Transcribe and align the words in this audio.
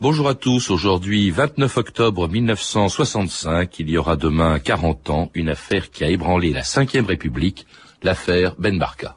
Bonjour 0.00 0.28
à 0.28 0.34
tous. 0.36 0.70
Aujourd'hui, 0.70 1.32
29 1.32 1.78
octobre 1.78 2.28
1965, 2.28 3.80
il 3.80 3.90
y 3.90 3.98
aura 3.98 4.14
demain 4.14 4.60
40 4.60 5.10
ans 5.10 5.30
une 5.34 5.48
affaire 5.48 5.90
qui 5.90 6.04
a 6.04 6.10
ébranlé 6.10 6.52
la 6.52 6.60
Ve 6.60 7.06
République, 7.08 7.66
l'affaire 8.04 8.54
Ben 8.60 8.78
Barka. 8.78 9.16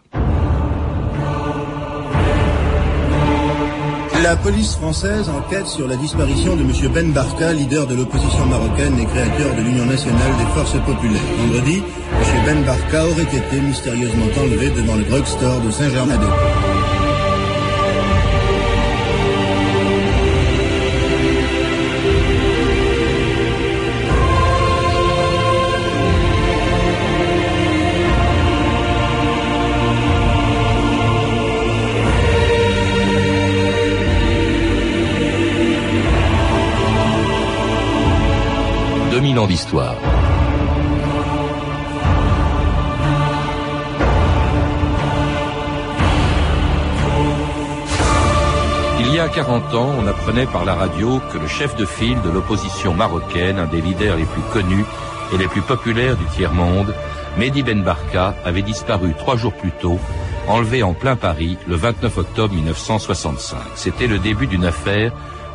La 4.23 4.35
police 4.35 4.73
française 4.77 5.29
enquête 5.29 5.67
sur 5.67 5.87
la 5.87 5.95
disparition 5.95 6.55
de 6.55 6.61
M. 6.61 6.71
Ben 6.91 7.11
Barka, 7.11 7.53
leader 7.53 7.85
de 7.85 7.93
l'opposition 7.93 8.47
marocaine 8.47 8.97
et 8.97 9.05
créateur 9.05 9.55
de 9.55 9.61
l'Union 9.61 9.85
nationale 9.85 10.37
des 10.39 10.51
forces 10.55 10.83
populaires. 10.87 11.21
Vendredi, 11.37 11.83
M. 11.83 12.45
Ben 12.47 12.63
Barka 12.65 13.05
aurait 13.05 13.37
été 13.37 13.61
mystérieusement 13.61 14.25
enlevé 14.41 14.71
devant 14.71 14.95
le 14.95 15.03
drugstore 15.03 15.61
de 15.61 15.69
Saint-Germain-des-Prés. 15.69 16.72
2000 39.33 39.39
ans 39.39 39.47
d'histoire. 39.47 39.95
Il 48.99 49.13
y 49.13 49.19
a 49.19 49.27
40 49.27 49.73
ans, 49.73 49.89
on 49.99 50.07
apprenait 50.07 50.45
par 50.45 50.65
la 50.65 50.75
radio 50.75 51.19
que 51.31 51.37
le 51.37 51.47
chef 51.47 51.75
de 51.75 51.85
file 51.85 52.21
de 52.21 52.29
l'opposition 52.29 52.93
marocaine, 52.93 53.57
un 53.57 53.65
des 53.65 53.81
leaders 53.81 54.17
les 54.17 54.25
plus 54.25 54.41
connus 54.51 54.85
et 55.33 55.37
les 55.37 55.47
plus 55.47 55.61
populaires 55.61 56.15
du 56.15 56.25
tiers-monde, 56.25 56.93
Mehdi 57.37 57.63
Ben 57.63 57.81
Barka, 57.83 58.35
avait 58.45 58.61
disparu 58.61 59.13
trois 59.17 59.35
jours 59.35 59.53
plus 59.53 59.71
tôt, 59.71 59.99
enlevé 60.47 60.83
en 60.83 60.93
plein 60.93 61.15
Paris 61.15 61.57
le 61.67 61.75
29 61.75 62.17
octobre 62.19 62.53
1965. 62.53 63.57
C'était 63.75 64.07
le 64.07 64.19
début 64.19 64.47
d'une 64.47 64.65
affaire 64.65 65.11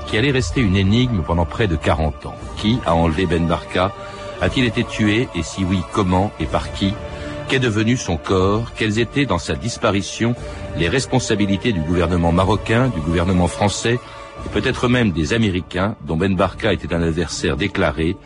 qui 0.08 0.16
allait 0.16 0.30
rester 0.30 0.60
une 0.62 0.76
énigme 0.76 1.22
pendant 1.22 1.44
près 1.44 1.68
de 1.68 1.76
40 1.76 2.26
ans. 2.26 2.34
Qui 2.56 2.78
a 2.86 2.94
enlevé 2.94 3.26
Ben 3.26 3.46
Barka? 3.46 3.92
A-t-il 4.40 4.64
été 4.64 4.82
tué? 4.82 5.28
Et 5.34 5.42
si 5.42 5.64
oui, 5.64 5.80
comment? 5.92 6.32
Et 6.40 6.46
par 6.46 6.72
qui? 6.72 6.94
Qu'est 7.48 7.58
devenu 7.58 7.96
son 7.96 8.16
corps? 8.16 8.72
Quelles 8.74 8.98
étaient 8.98 9.26
dans 9.26 9.38
sa 9.38 9.54
disparition 9.54 10.34
les 10.78 10.88
responsabilités 10.88 11.72
du 11.72 11.80
gouvernement 11.80 12.32
marocain, 12.32 12.88
du 12.88 13.00
gouvernement 13.00 13.48
français 13.48 13.98
et 14.46 14.48
peut-être 14.50 14.88
même 14.88 15.12
des 15.12 15.34
Américains 15.34 15.96
dont 16.06 16.16
Ben 16.16 16.34
Barka 16.34 16.72
était 16.72 16.94
un 16.94 17.02
adversaire 17.02 17.56
déclaré? 17.56 18.16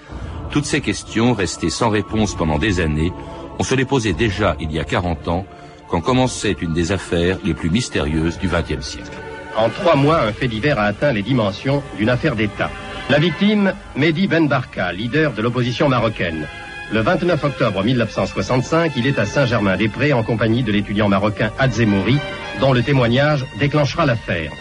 Toutes 0.50 0.66
ces 0.66 0.82
questions 0.82 1.34
restées 1.34 1.70
sans 1.70 1.88
réponse 1.88 2.34
pendant 2.36 2.58
des 2.58 2.80
années, 2.80 3.12
on 3.58 3.64
se 3.64 3.74
les 3.74 3.86
posait 3.86 4.12
déjà 4.12 4.56
il 4.60 4.70
y 4.70 4.78
a 4.78 4.84
40 4.84 5.28
ans 5.28 5.46
quand 5.88 6.00
commençait 6.00 6.56
une 6.60 6.74
des 6.74 6.92
affaires 6.92 7.38
les 7.44 7.54
plus 7.54 7.70
mystérieuses 7.70 8.38
du 8.38 8.48
XXe 8.48 8.86
siècle. 8.86 9.31
En 9.56 9.68
trois 9.68 9.96
mois, 9.96 10.22
un 10.22 10.32
fait 10.32 10.48
divers 10.48 10.78
a 10.78 10.84
atteint 10.84 11.12
les 11.12 11.22
dimensions 11.22 11.82
d'une 11.98 12.08
affaire 12.08 12.36
d'État. 12.36 12.70
La 13.10 13.18
victime, 13.18 13.74
Mehdi 13.96 14.26
Ben 14.26 14.48
Barka, 14.48 14.92
leader 14.92 15.32
de 15.32 15.42
l'opposition 15.42 15.88
marocaine. 15.88 16.46
Le 16.92 17.00
29 17.00 17.44
octobre 17.44 17.82
1965, 17.82 18.92
il 18.96 19.06
est 19.06 19.18
à 19.18 19.26
Saint-Germain-des-Prés 19.26 20.12
en 20.12 20.22
compagnie 20.22 20.62
de 20.62 20.72
l'étudiant 20.72 21.08
marocain 21.08 21.50
Adzemouri, 21.58 22.18
dont 22.60 22.72
le 22.72 22.82
témoignage 22.82 23.44
déclenchera 23.58 24.06
l'affaire. 24.06 24.52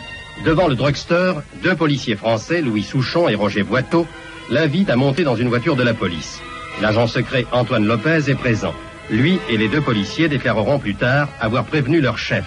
Devant 0.46 0.68
le 0.68 0.76
drugstore, 0.76 1.42
deux 1.64 1.76
policiers 1.76 2.16
français, 2.16 2.62
Louis 2.62 2.84
Souchon 2.84 3.30
et 3.30 3.36
Roger 3.36 3.64
Boiteau, 3.64 4.08
l'invitent 4.50 4.90
à 4.90 4.96
monter 4.96 5.24
dans 5.24 5.36
une 5.36 5.50
voiture 5.50 5.76
de 5.76 5.84
la 5.84 5.94
police. 5.94 6.42
L'agent 6.82 7.08
secret 7.08 7.46
Antoine 7.52 7.86
Lopez 7.86 8.30
est 8.30 8.36
présent. 8.36 8.74
Lui 9.10 9.40
et 9.50 9.58
les 9.58 9.68
deux 9.68 9.82
policiers 9.82 10.30
déclareront 10.30 10.80
plus 10.80 10.96
tard 10.96 11.30
avoir 11.40 11.66
prévenu 11.66 12.02
leur 12.02 12.18
chef. 12.18 12.46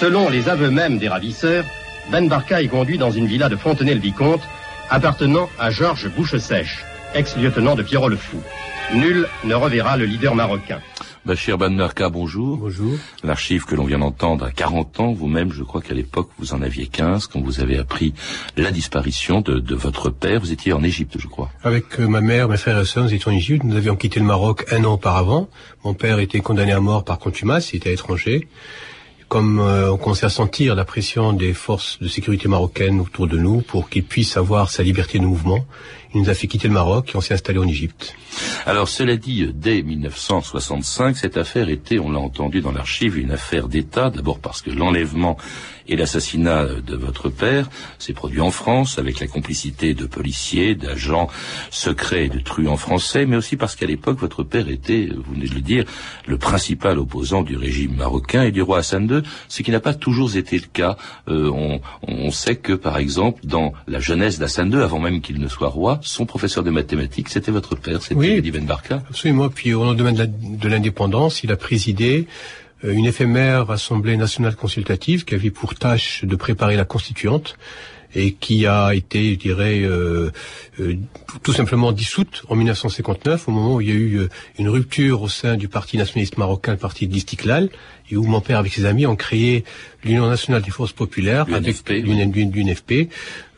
Selon 0.00 0.28
les 0.28 0.48
aveux 0.48 0.70
mêmes 0.70 0.98
des 0.98 1.08
ravisseurs, 1.08 1.64
Ben 2.10 2.28
Barka 2.28 2.60
est 2.60 2.68
conduit 2.68 2.98
dans 2.98 3.12
une 3.12 3.26
villa 3.26 3.48
de 3.48 3.54
Fontenay-le-Vicomte 3.54 4.42
appartenant 4.90 5.48
à 5.58 5.70
Georges 5.70 6.10
Bouchesèche, 6.10 6.84
ex-lieutenant 7.14 7.76
de 7.76 7.82
Pierrot 7.82 8.08
le 8.08 8.16
Fou. 8.16 8.42
Nul 8.92 9.28
ne 9.44 9.54
reverra 9.54 9.96
le 9.96 10.04
leader 10.04 10.34
marocain. 10.34 10.80
Bachir 11.24 11.56
Ben 11.58 11.74
Barka, 11.74 12.10
bonjour. 12.10 12.58
Bonjour. 12.58 12.98
L'archive 13.22 13.64
que 13.64 13.76
l'on 13.76 13.84
vient 13.84 14.00
d'entendre 14.00 14.44
à 14.44 14.50
40 14.50 15.00
ans, 15.00 15.12
vous-même, 15.12 15.52
je 15.52 15.62
crois 15.62 15.80
qu'à 15.80 15.94
l'époque, 15.94 16.28
vous 16.38 16.52
en 16.52 16.60
aviez 16.60 16.88
15, 16.88 17.28
quand 17.28 17.40
vous 17.40 17.60
avez 17.60 17.78
appris 17.78 18.14
la 18.56 18.72
disparition 18.72 19.40
de, 19.40 19.74
votre 19.74 20.10
père. 20.10 20.40
Vous 20.40 20.52
étiez 20.52 20.72
en 20.72 20.82
Égypte, 20.82 21.16
je 21.18 21.28
crois. 21.28 21.50
Avec 21.62 22.00
euh, 22.00 22.08
ma 22.08 22.20
mère, 22.20 22.48
mes 22.48 22.56
frères 22.58 22.80
et 22.80 22.84
sœurs, 22.84 23.04
nous 23.04 23.14
étions 23.14 23.30
en 23.30 23.34
Égypte. 23.34 23.62
Nous 23.64 23.76
avions 23.76 23.96
quitté 23.96 24.18
le 24.18 24.26
Maroc 24.26 24.66
un 24.72 24.84
an 24.84 24.94
auparavant. 24.94 25.48
Mon 25.84 25.94
père 25.94 26.18
était 26.18 26.40
condamné 26.40 26.72
à 26.72 26.80
mort 26.80 27.04
par 27.04 27.20
contumace, 27.20 27.72
il 27.72 27.76
était 27.76 27.94
étranger 27.94 28.48
comme 29.28 29.60
euh, 29.60 29.92
on 29.92 29.96
commençait 29.96 30.26
à 30.26 30.30
sentir 30.30 30.74
la 30.74 30.84
pression 30.84 31.32
des 31.32 31.54
forces 31.54 31.98
de 32.00 32.08
sécurité 32.08 32.48
marocaines 32.48 33.00
autour 33.00 33.26
de 33.26 33.38
nous 33.38 33.60
pour 33.60 33.88
qu'il 33.88 34.04
puisse 34.04 34.36
avoir 34.36 34.70
sa 34.70 34.82
liberté 34.82 35.18
de 35.18 35.24
mouvement, 35.24 35.64
il 36.14 36.20
nous 36.22 36.30
a 36.30 36.34
fait 36.34 36.46
quitter 36.46 36.68
le 36.68 36.74
Maroc 36.74 37.10
et 37.12 37.16
on 37.16 37.20
s'est 37.20 37.34
installé 37.34 37.58
en 37.58 37.66
Égypte. 37.66 38.14
Alors 38.66 38.88
cela 38.88 39.16
dit, 39.16 39.50
dès 39.52 39.82
1965, 39.82 41.16
cette 41.16 41.36
affaire 41.36 41.68
était, 41.68 41.98
on 41.98 42.10
l'a 42.10 42.20
entendu 42.20 42.60
dans 42.60 42.72
l'archive, 42.72 43.18
une 43.18 43.32
affaire 43.32 43.68
d'État, 43.68 44.10
d'abord 44.10 44.38
parce 44.38 44.62
que 44.62 44.70
l'enlèvement 44.70 45.36
et 45.86 45.96
l'assassinat 45.96 46.66
de 46.86 46.96
votre 46.96 47.28
père 47.28 47.68
s'est 47.98 48.12
produit 48.12 48.40
en 48.40 48.50
France 48.50 48.98
avec 48.98 49.20
la 49.20 49.26
complicité 49.26 49.94
de 49.94 50.06
policiers, 50.06 50.74
d'agents 50.74 51.28
secrets 51.70 52.26
et 52.26 52.28
de 52.28 52.38
truands 52.38 52.76
français, 52.76 53.26
mais 53.26 53.36
aussi 53.36 53.56
parce 53.56 53.76
qu'à 53.76 53.86
l'époque, 53.86 54.18
votre 54.18 54.42
père 54.42 54.68
était, 54.68 55.10
vous 55.14 55.34
venez 55.34 55.48
de 55.48 55.54
le 55.54 55.60
dire, 55.60 55.84
le 56.26 56.38
principal 56.38 56.98
opposant 56.98 57.42
du 57.42 57.56
régime 57.56 57.96
marocain 57.96 58.44
et 58.44 58.52
du 58.52 58.62
roi 58.62 58.78
Hassan 58.78 59.08
II, 59.10 59.22
ce 59.48 59.62
qui 59.62 59.70
n'a 59.70 59.80
pas 59.80 59.94
toujours 59.94 60.36
été 60.36 60.56
le 60.56 60.66
cas. 60.72 60.96
Euh, 61.28 61.50
on, 61.50 61.80
on, 62.08 62.30
sait 62.30 62.56
que, 62.56 62.72
par 62.72 62.98
exemple, 62.98 63.40
dans 63.44 63.72
la 63.86 64.00
jeunesse 64.00 64.38
d'Hassan 64.38 64.72
II, 64.72 64.80
avant 64.80 64.98
même 64.98 65.20
qu'il 65.20 65.38
ne 65.38 65.48
soit 65.48 65.68
roi, 65.68 66.00
son 66.04 66.26
professeur 66.26 66.62
de 66.62 66.70
mathématiques, 66.70 67.28
c'était 67.28 67.50
votre 67.50 67.74
père, 67.76 68.02
c'était 68.02 68.14
oui, 68.14 68.40
Ben 68.50 68.64
Barka. 68.64 69.02
Absolument. 69.08 69.48
Puis 69.48 69.74
au 69.74 69.84
lendemain 69.84 70.12
de 70.12 70.68
l'indépendance, 70.68 71.42
il 71.42 71.50
a 71.50 71.56
présidé 71.56 72.26
euh, 72.84 72.92
une 72.92 73.06
éphémère 73.06 73.70
assemblée 73.70 74.16
nationale 74.16 74.54
consultative 74.54 75.24
qui 75.24 75.34
avait 75.34 75.50
pour 75.50 75.74
tâche 75.74 76.24
de 76.24 76.36
préparer 76.36 76.76
la 76.76 76.84
constituante 76.84 77.56
et 78.14 78.32
qui 78.32 78.66
a 78.66 78.94
été, 78.94 79.32
je 79.32 79.38
dirais, 79.38 79.80
euh, 79.82 80.30
euh, 80.80 80.94
tout 81.42 81.52
simplement 81.52 81.92
dissoute 81.92 82.42
en 82.48 82.56
1959, 82.56 83.48
au 83.48 83.50
moment 83.50 83.74
où 83.76 83.80
il 83.80 83.88
y 83.88 83.92
a 83.92 83.94
eu 83.94 84.28
une 84.58 84.68
rupture 84.68 85.22
au 85.22 85.28
sein 85.28 85.56
du 85.56 85.68
Parti 85.68 85.98
nationaliste 85.98 86.38
marocain, 86.38 86.72
le 86.72 86.78
Parti 86.78 87.06
de 87.06 87.12
l'Istiklal, 87.12 87.70
et 88.10 88.16
où 88.16 88.24
mon 88.24 88.40
père, 88.40 88.58
avec 88.58 88.72
ses 88.72 88.84
amis, 88.84 89.06
ont 89.06 89.16
créé 89.16 89.64
l'Union 90.04 90.28
nationale 90.28 90.62
des 90.62 90.70
forces 90.70 90.92
populaires, 90.92 91.46
avec 91.52 91.76
l'UNFP, 91.88 93.08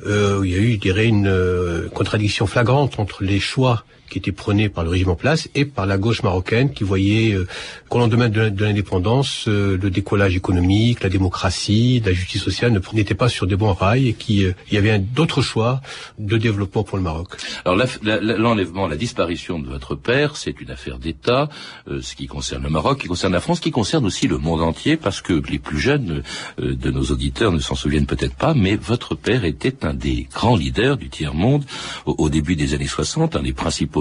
euh, 0.06 0.40
où 0.40 0.44
il 0.44 0.50
y 0.50 0.54
a 0.54 0.58
eu, 0.58 0.72
je 0.72 0.78
dirais, 0.78 1.06
une 1.06 1.88
contradiction 1.94 2.46
flagrante 2.46 2.98
entre 2.98 3.24
les 3.24 3.40
choix 3.40 3.84
qui 4.10 4.18
était 4.18 4.32
prôné 4.32 4.68
par 4.68 4.84
le 4.84 4.90
régime 4.90 5.10
en 5.10 5.16
place 5.16 5.48
et 5.54 5.64
par 5.64 5.86
la 5.86 5.98
gauche 5.98 6.22
marocaine 6.22 6.72
qui 6.72 6.84
voyait 6.84 7.32
euh, 7.32 7.46
qu'au 7.88 7.98
lendemain 7.98 8.28
de, 8.28 8.64
l'indépendance, 8.64 9.48
euh, 9.48 9.78
le 9.80 9.90
décollage 9.90 10.36
économique, 10.36 11.02
la 11.02 11.08
démocratie, 11.08 12.02
la 12.04 12.12
justice 12.12 12.42
sociale 12.42 12.72
ne 12.72 12.80
n'étaient 12.92 13.14
pas 13.14 13.28
sur 13.28 13.46
des 13.46 13.56
bons 13.56 13.72
rails 13.72 14.08
et 14.08 14.12
qu'il 14.12 14.44
euh, 14.44 14.54
y 14.70 14.76
avait 14.76 14.98
d'autres 14.98 15.42
choix 15.42 15.80
de 16.18 16.36
développement 16.36 16.84
pour 16.84 16.96
le 16.96 17.02
Maroc. 17.02 17.36
Alors 17.64 17.78
l'enlèvement, 18.02 18.86
la, 18.86 18.96
disparition 18.96 19.58
de 19.58 19.68
votre 19.68 19.94
père, 19.94 20.36
c'est 20.36 20.60
une 20.60 20.70
affaire 20.70 20.98
d'État, 20.98 21.48
ce 21.86 22.14
qui 22.14 22.26
concerne 22.26 22.62
le 22.62 22.70
Maroc, 22.70 23.02
qui 23.02 23.08
concerne 23.08 23.34
la 23.34 23.40
France, 23.40 23.60
qui 23.60 23.70
concerne 23.70 24.06
aussi 24.06 24.26
le 24.26 24.38
monde 24.38 24.62
entier, 24.62 24.96
parce 24.96 25.20
que 25.20 25.34
les 25.50 25.58
plus 25.58 25.78
jeunes 25.78 26.22
de 26.58 26.90
nos 26.90 27.04
auditeurs 27.04 27.52
ne 27.52 27.58
s'en 27.58 27.74
souviennent 27.74 28.06
peut-être 28.06 28.34
pas, 28.34 28.54
mais 28.54 28.76
votre 28.76 29.14
père 29.14 29.44
était 29.44 29.84
un 29.84 29.92
des 29.92 30.28
grands 30.32 30.56
leaders 30.56 30.96
du 30.96 31.10
tiers-monde 31.10 31.64
au 32.06 32.28
début 32.30 32.56
des 32.56 32.74
années 32.74 32.86
60, 32.86 33.36
un 33.36 33.42
des 33.42 33.52
principaux 33.52 33.95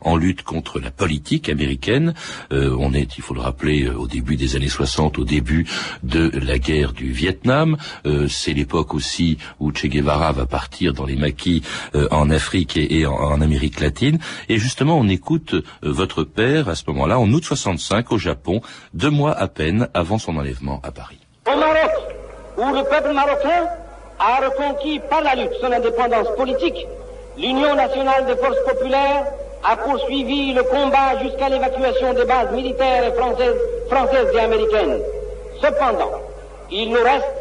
en 0.00 0.16
lutte 0.16 0.42
contre 0.42 0.80
la 0.80 0.90
politique 0.90 1.48
américaine. 1.48 2.14
Euh, 2.52 2.76
on 2.78 2.92
est, 2.92 3.16
il 3.16 3.22
faut 3.22 3.34
le 3.34 3.40
rappeler, 3.40 3.84
euh, 3.84 3.94
au 3.94 4.06
début 4.06 4.36
des 4.36 4.56
années 4.56 4.68
60, 4.68 5.18
au 5.18 5.24
début 5.24 5.66
de 6.02 6.30
la 6.34 6.58
guerre 6.58 6.92
du 6.92 7.12
Vietnam. 7.12 7.76
Euh, 8.06 8.28
c'est 8.28 8.52
l'époque 8.52 8.94
aussi 8.94 9.38
où 9.60 9.72
Che 9.72 9.86
Guevara 9.86 10.32
va 10.32 10.46
partir 10.46 10.92
dans 10.92 11.04
les 11.04 11.16
maquis 11.16 11.62
en 12.10 12.30
Afrique 12.30 12.76
et, 12.76 13.06
en, 13.06 13.40
Amérique 13.40 13.80
latine. 13.80 14.18
Et 14.48 14.58
justement, 14.58 14.98
on 14.98 15.08
écoute 15.08 15.54
votre 15.82 16.24
père 16.24 16.68
à 16.68 16.74
ce 16.74 16.84
moment-là, 16.88 17.18
en 17.18 17.30
août 17.32 17.44
65, 17.44 18.12
au 18.12 18.18
Japon, 18.18 18.60
deux 18.94 19.10
mois 19.10 19.32
à 19.32 19.48
peine 19.48 19.88
avant 19.94 20.18
son 20.18 20.36
enlèvement 20.36 20.80
à 20.82 20.90
Paris. 20.90 21.18
l'Union 27.38 27.74
nationale 27.74 28.26
des 28.26 28.36
forces 28.36 28.62
populaires 28.64 29.24
a 29.64 29.76
poursuivi 29.76 30.52
le 30.52 30.62
combat 30.62 31.18
jusqu'à 31.22 31.48
l'évacuation 31.48 32.12
des 32.12 32.24
bases 32.24 32.52
militaires 32.52 33.12
françaises, 33.14 34.28
et 34.34 34.40
américaines. 34.40 35.00
Cependant, 35.60 36.12
il 36.70 36.90
nous 36.90 37.02
reste 37.02 37.36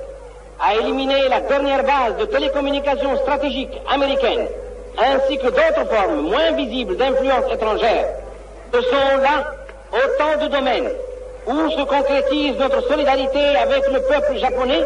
a 0.60 0.76
éliminé 0.76 1.28
la 1.30 1.42
dernière 1.42 1.84
base 1.84 2.18
de 2.18 2.26
télécommunications 2.26 3.18
stratégiques 3.18 3.78
américaines, 3.92 4.48
ainsi 4.98 5.38
que 5.38 5.48
d'autres 5.48 5.86
formes 5.92 6.22
moins 6.22 6.52
visibles 6.54 6.96
d'influence 6.96 7.52
étrangère, 7.52 8.08
ce 8.74 8.82
sont 8.82 9.18
là 9.22 9.54
autant 9.92 10.44
de 10.44 10.50
domaines 10.50 10.90
où 11.48 11.70
se 11.70 11.84
concrétise 11.84 12.58
notre 12.58 12.82
solidarité 12.88 13.56
avec 13.62 13.88
le 13.92 14.00
peuple 14.02 14.38
japonais 14.38 14.84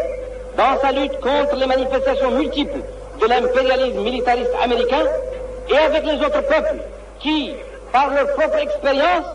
dans 0.58 0.80
sa 0.82 0.92
lutte 0.92 1.20
contre 1.20 1.56
les 1.56 1.66
manifestations 1.68 2.32
multiples 2.32 2.82
de 3.21 3.27
l'impérialisme 3.27 4.01
militariste 4.01 4.51
américain 4.63 5.04
et 5.69 5.77
avec 5.77 6.04
les 6.06 6.16
autres 6.25 6.42
peuples 6.42 6.81
qui, 7.19 7.51
par 7.92 8.10
leur 8.13 8.27
propre 8.33 8.57
expérience, 8.57 9.25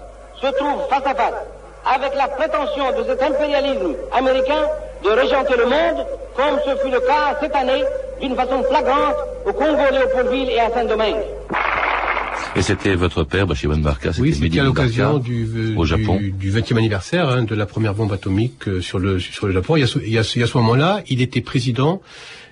se 0.41 0.47
trouvent 0.59 0.89
face 0.89 1.07
à 1.07 1.15
face 1.15 1.35
avec 1.87 2.15
la 2.17 2.29
prétention 2.29 2.99
de 2.99 3.05
cet 3.05 3.23
impérialisme 3.23 3.95
américain 4.13 4.63
de 5.05 5.11
régenter 5.11 5.55
le 5.59 5.65
monde, 5.67 6.07
comme 6.35 6.59
ce 6.65 6.77
fut 6.83 6.91
le 6.91 7.01
cas 7.01 7.37
cette 7.41 7.55
année 7.55 7.85
d'une 8.21 8.35
façon 8.35 8.63
flagrante 8.63 9.17
au 9.47 9.53
Congo, 9.53 9.83
Léopoldville 9.93 10.49
et 10.51 10.61
à 10.61 10.71
Saint-Domingue. 10.71 11.23
Et 12.57 12.63
c'était 12.63 12.95
votre 12.95 13.25
père, 13.25 13.47
Bachir 13.47 13.69
Ben 13.69 13.83
Barka, 13.83 14.11
Oui, 14.19 14.33
c'était 14.33 14.61
à 14.61 14.65
l'occasion 14.65 15.19
du, 15.19 15.75
au 15.77 15.85
Japon. 15.85 16.19
du, 16.21 16.53
20e 16.53 16.79
anniversaire 16.79 17.29
hein, 17.29 17.43
de 17.43 17.55
la 17.55 17.67
première 17.67 17.95
bombe 17.95 18.13
atomique 18.13 18.69
euh, 18.69 18.81
sur 18.81 19.01
le, 19.01 19.19
sur 19.19 19.49
le 19.49 19.53
Japon. 19.53 19.77
Il 19.77 19.81
y 19.81 19.85
a, 19.85 19.89
il 19.97 20.13
y 20.13 20.19
a, 20.19 20.33
il 20.37 20.41
y 20.41 20.45
a 20.45 20.47
ce 20.47 20.57
moment-là, 20.59 21.01
il 21.09 21.21
était 21.21 21.41
président 21.41 22.01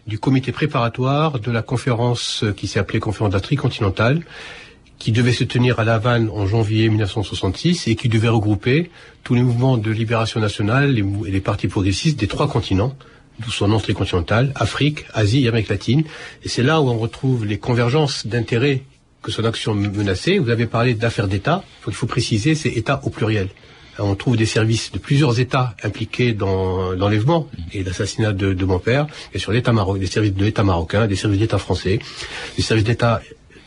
du 0.06 0.19
comité 0.19 0.52
préparatoire 0.52 1.38
de 1.38 1.50
la 1.50 1.62
conférence 1.62 2.44
euh, 2.44 2.52
qui 2.52 2.66
s'est 2.66 2.78
appelée 2.78 3.00
Conférence 3.00 3.32
d'Afrique 3.32 3.60
continentale, 3.60 4.22
qui 4.99 5.12
devait 5.12 5.32
se 5.32 5.44
tenir 5.44 5.81
à 5.81 5.84
La 5.84 5.94
Havane 5.94 6.31
en 6.31 6.46
janvier 6.46 6.88
1966 6.88 7.88
et 7.88 7.96
qui 7.96 8.08
devait 8.08 8.28
regrouper 8.28 8.90
tous 9.25 9.34
les 9.34 9.43
mouvements 9.43 9.76
de 9.76 9.90
libération 9.90 10.40
nationale 10.40 10.99
et 10.99 11.31
les 11.31 11.40
partis 11.40 11.69
progressistes 11.69 12.19
des 12.19 12.28
trois 12.28 12.49
continents, 12.49 12.94
d'où 13.40 13.50
son 13.50 13.69
nom 13.69 13.78
tricontinental, 13.78 14.52
Afrique, 14.54 15.04
Asie 15.12 15.44
et 15.44 15.49
Amérique 15.49 15.69
latine. 15.69 16.04
Et 16.44 16.49
c'est 16.49 16.62
là 16.62 16.81
où 16.81 16.88
on 16.88 16.99
retrouve 16.99 17.44
les 17.44 17.58
convergences 17.58 18.26
d'intérêts 18.26 18.84
que 19.22 19.31
son 19.31 19.44
action 19.44 19.75
menaçait. 19.75 20.38
Vous 20.38 20.50
avez 20.50 20.66
parlé 20.66 20.94
d'affaires 20.94 21.28
d'État. 21.28 21.64
Il 21.87 21.94
faut 21.94 22.06
préciser, 22.06 22.54
c'est 22.54 22.70
État 22.70 23.00
au 23.04 23.10
pluriel. 23.10 23.49
On 23.99 24.15
trouve 24.15 24.37
des 24.37 24.47
services 24.47 24.91
de 24.93 24.99
plusieurs 24.99 25.39
États 25.39 25.75
impliqués 25.83 26.33
dans 26.33 26.93
l'enlèvement 26.93 27.49
et 27.73 27.83
l'assassinat 27.83 28.33
de, 28.33 28.65
mon 28.65 28.79
père, 28.79 29.06
et 29.35 29.39
sur 29.39 29.53
l'État 29.53 29.73
marocain, 29.73 30.00
des 30.00 30.06
services 30.06 30.35
de 30.35 30.44
l'État 30.44 30.62
marocain, 30.65 31.06
des 31.06 31.17
services 31.17 31.41
d'État 31.41 31.59
français, 31.59 31.99
des 32.56 32.62
services 32.62 32.85
d'État 32.85 33.21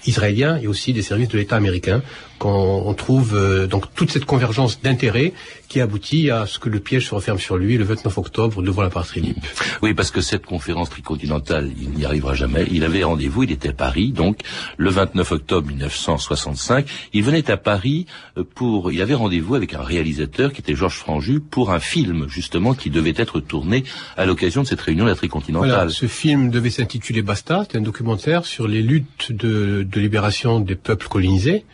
israéliens 0.08 0.58
et 0.58 0.68
aussi 0.68 0.94
des 0.94 1.02
services 1.02 1.30
de 1.30 1.38
l'État 1.38 1.56
américain 1.56 2.02
qu'on 2.38 2.94
trouve 2.94 3.36
euh, 3.36 3.68
donc 3.68 3.94
toute 3.96 4.12
cette 4.12 4.26
convergence 4.26 4.82
d'intérêts 4.82 5.34
qui 5.68 5.82
aboutit 5.82 6.30
à 6.30 6.46
ce 6.46 6.60
que 6.60 6.70
le 6.70 6.80
piège 6.80 7.08
se 7.08 7.16
referme 7.16 7.40
sur 7.40 7.58
lui 7.58 7.78
le 7.78 7.84
29 7.84 8.18
octobre 8.18 8.62
devant 8.62 8.82
la 8.82 8.90
libre. 9.16 9.42
Oui, 9.82 9.94
parce 9.94 10.12
que 10.12 10.22
cette 10.22 10.46
conférence 10.46 10.90
tricontinentale, 10.90 11.72
il 11.80 11.90
n'y 11.92 12.06
arrivera 12.06 12.34
jamais. 12.34 12.66
Il 12.72 12.84
avait 12.84 13.04
rendez-vous, 13.04 13.44
il 13.44 13.52
était 13.52 13.70
à 13.70 13.74
Paris, 13.74 14.12
donc 14.12 14.40
le 14.78 14.90
29 14.90 15.32
octobre 15.32 15.68
1965. 15.68 16.88
Il 17.14 17.24
venait 17.24 17.50
à 17.50 17.58
Paris 17.58 18.06
euh, 18.38 18.44
pour, 18.44 18.92
il 18.92 19.02
avait 19.02 19.14
rendez-vous 19.14 19.56
avec 19.56 19.74
un 19.74 19.82
réalisateur 19.82 20.54
qui 20.54 20.62
était 20.62 20.76
Georges 20.76 20.98
Franju 20.98 21.40
pour 21.40 21.72
un 21.72 21.80
film 21.80 22.28
justement 22.28 22.74
qui 22.74 22.90
devait 22.90 23.14
être 23.16 23.40
tourné 23.40 23.84
à 24.18 24.26
l'occasion 24.26 24.64
de 24.64 24.68
cette 24.68 24.82
réunion 24.82 25.06
de 25.06 25.10
la 25.10 25.16
tricontinentale. 25.16 25.70
Voilà, 25.70 25.90
ce 25.90 26.08
film 26.08 26.50
devait 26.50 26.70
s'intituler 26.70 27.22
Basta, 27.22 27.64
c'était 27.64 27.78
un 27.78 27.82
documentaire 27.82 28.46
sur 28.46 28.68
les 28.68 28.82
luttes 28.82 29.32
de, 29.32 29.84
de 29.84 30.00
libération 30.00 30.60
des 30.60 30.76
peuples 30.76 31.08
colonisés 31.08 31.66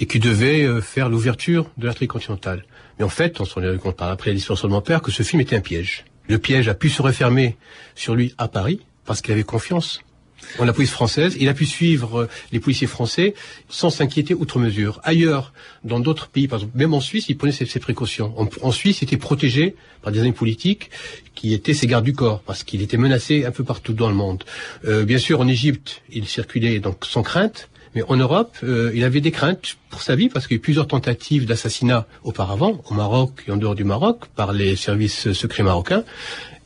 et 0.00 0.06
qui 0.06 0.18
devait 0.18 0.64
euh, 0.64 0.80
faire 0.80 1.08
l'ouverture 1.08 1.70
de 1.76 1.86
la 1.86 1.94
tricontinentale. 1.94 2.64
Mais 2.98 3.04
en 3.04 3.08
fait, 3.08 3.40
on 3.40 3.44
s'en 3.44 3.62
est 3.62 3.66
rendu 3.66 3.78
compte 3.78 4.00
après 4.00 4.30
la 4.30 4.34
disparition 4.34 4.68
de 4.68 4.72
mon 4.72 4.80
père 4.80 5.02
que 5.02 5.10
ce 5.10 5.22
film 5.22 5.40
était 5.40 5.56
un 5.56 5.60
piège. 5.60 6.04
Le 6.28 6.38
piège 6.38 6.68
a 6.68 6.74
pu 6.74 6.90
se 6.90 7.02
refermer 7.02 7.56
sur 7.94 8.14
lui 8.14 8.34
à 8.38 8.48
Paris 8.48 8.80
parce 9.04 9.22
qu'il 9.22 9.32
avait 9.32 9.44
confiance 9.44 10.00
en 10.58 10.64
la 10.64 10.72
police 10.72 10.90
française. 10.90 11.36
Il 11.40 11.48
a 11.48 11.54
pu 11.54 11.66
suivre 11.66 12.22
euh, 12.22 12.28
les 12.52 12.60
policiers 12.60 12.86
français 12.86 13.34
sans 13.68 13.90
s'inquiéter 13.90 14.34
outre 14.34 14.58
mesure. 14.58 15.00
Ailleurs, 15.02 15.52
dans 15.84 16.00
d'autres 16.00 16.28
pays, 16.28 16.48
par 16.48 16.58
exemple, 16.58 16.76
même 16.76 16.94
en 16.94 17.00
Suisse, 17.00 17.26
il 17.28 17.36
prenait 17.36 17.52
ses, 17.52 17.66
précautions. 17.80 18.34
En, 18.62 18.72
Suisse, 18.72 19.00
il 19.00 19.04
était 19.04 19.16
protégé 19.16 19.74
par 20.02 20.12
des 20.12 20.20
amis 20.20 20.32
politiques 20.32 20.90
qui 21.34 21.54
étaient 21.54 21.74
ses 21.74 21.86
gardes 21.86 22.04
du 22.04 22.12
corps, 22.12 22.40
parce 22.40 22.64
qu'il 22.64 22.82
était 22.82 22.96
menacé 22.96 23.44
un 23.44 23.50
peu 23.50 23.64
partout 23.64 23.92
dans 23.92 24.08
le 24.08 24.14
monde. 24.14 24.44
Euh, 24.84 25.04
bien 25.04 25.18
sûr, 25.18 25.40
en 25.40 25.48
Égypte, 25.48 26.02
il 26.10 26.26
circulait 26.26 26.78
donc 26.80 27.04
sans 27.04 27.22
crainte. 27.22 27.68
Mais 27.94 28.02
en 28.08 28.16
Europe, 28.16 28.56
euh, 28.62 28.92
il 28.94 29.04
avait 29.04 29.20
des 29.20 29.30
craintes 29.30 29.76
pour 29.90 30.02
sa 30.02 30.14
vie 30.14 30.28
parce 30.28 30.46
qu'il 30.46 30.56
y 30.56 30.58
a 30.58 30.60
eu 30.60 30.62
plusieurs 30.62 30.86
tentatives 30.86 31.46
d'assassinat 31.46 32.06
auparavant, 32.24 32.82
au 32.90 32.94
Maroc 32.94 33.44
et 33.46 33.50
en 33.50 33.56
dehors 33.56 33.74
du 33.74 33.84
Maroc, 33.84 34.26
par 34.36 34.52
les 34.52 34.76
services 34.76 35.32
secrets 35.32 35.62
marocains. 35.62 36.04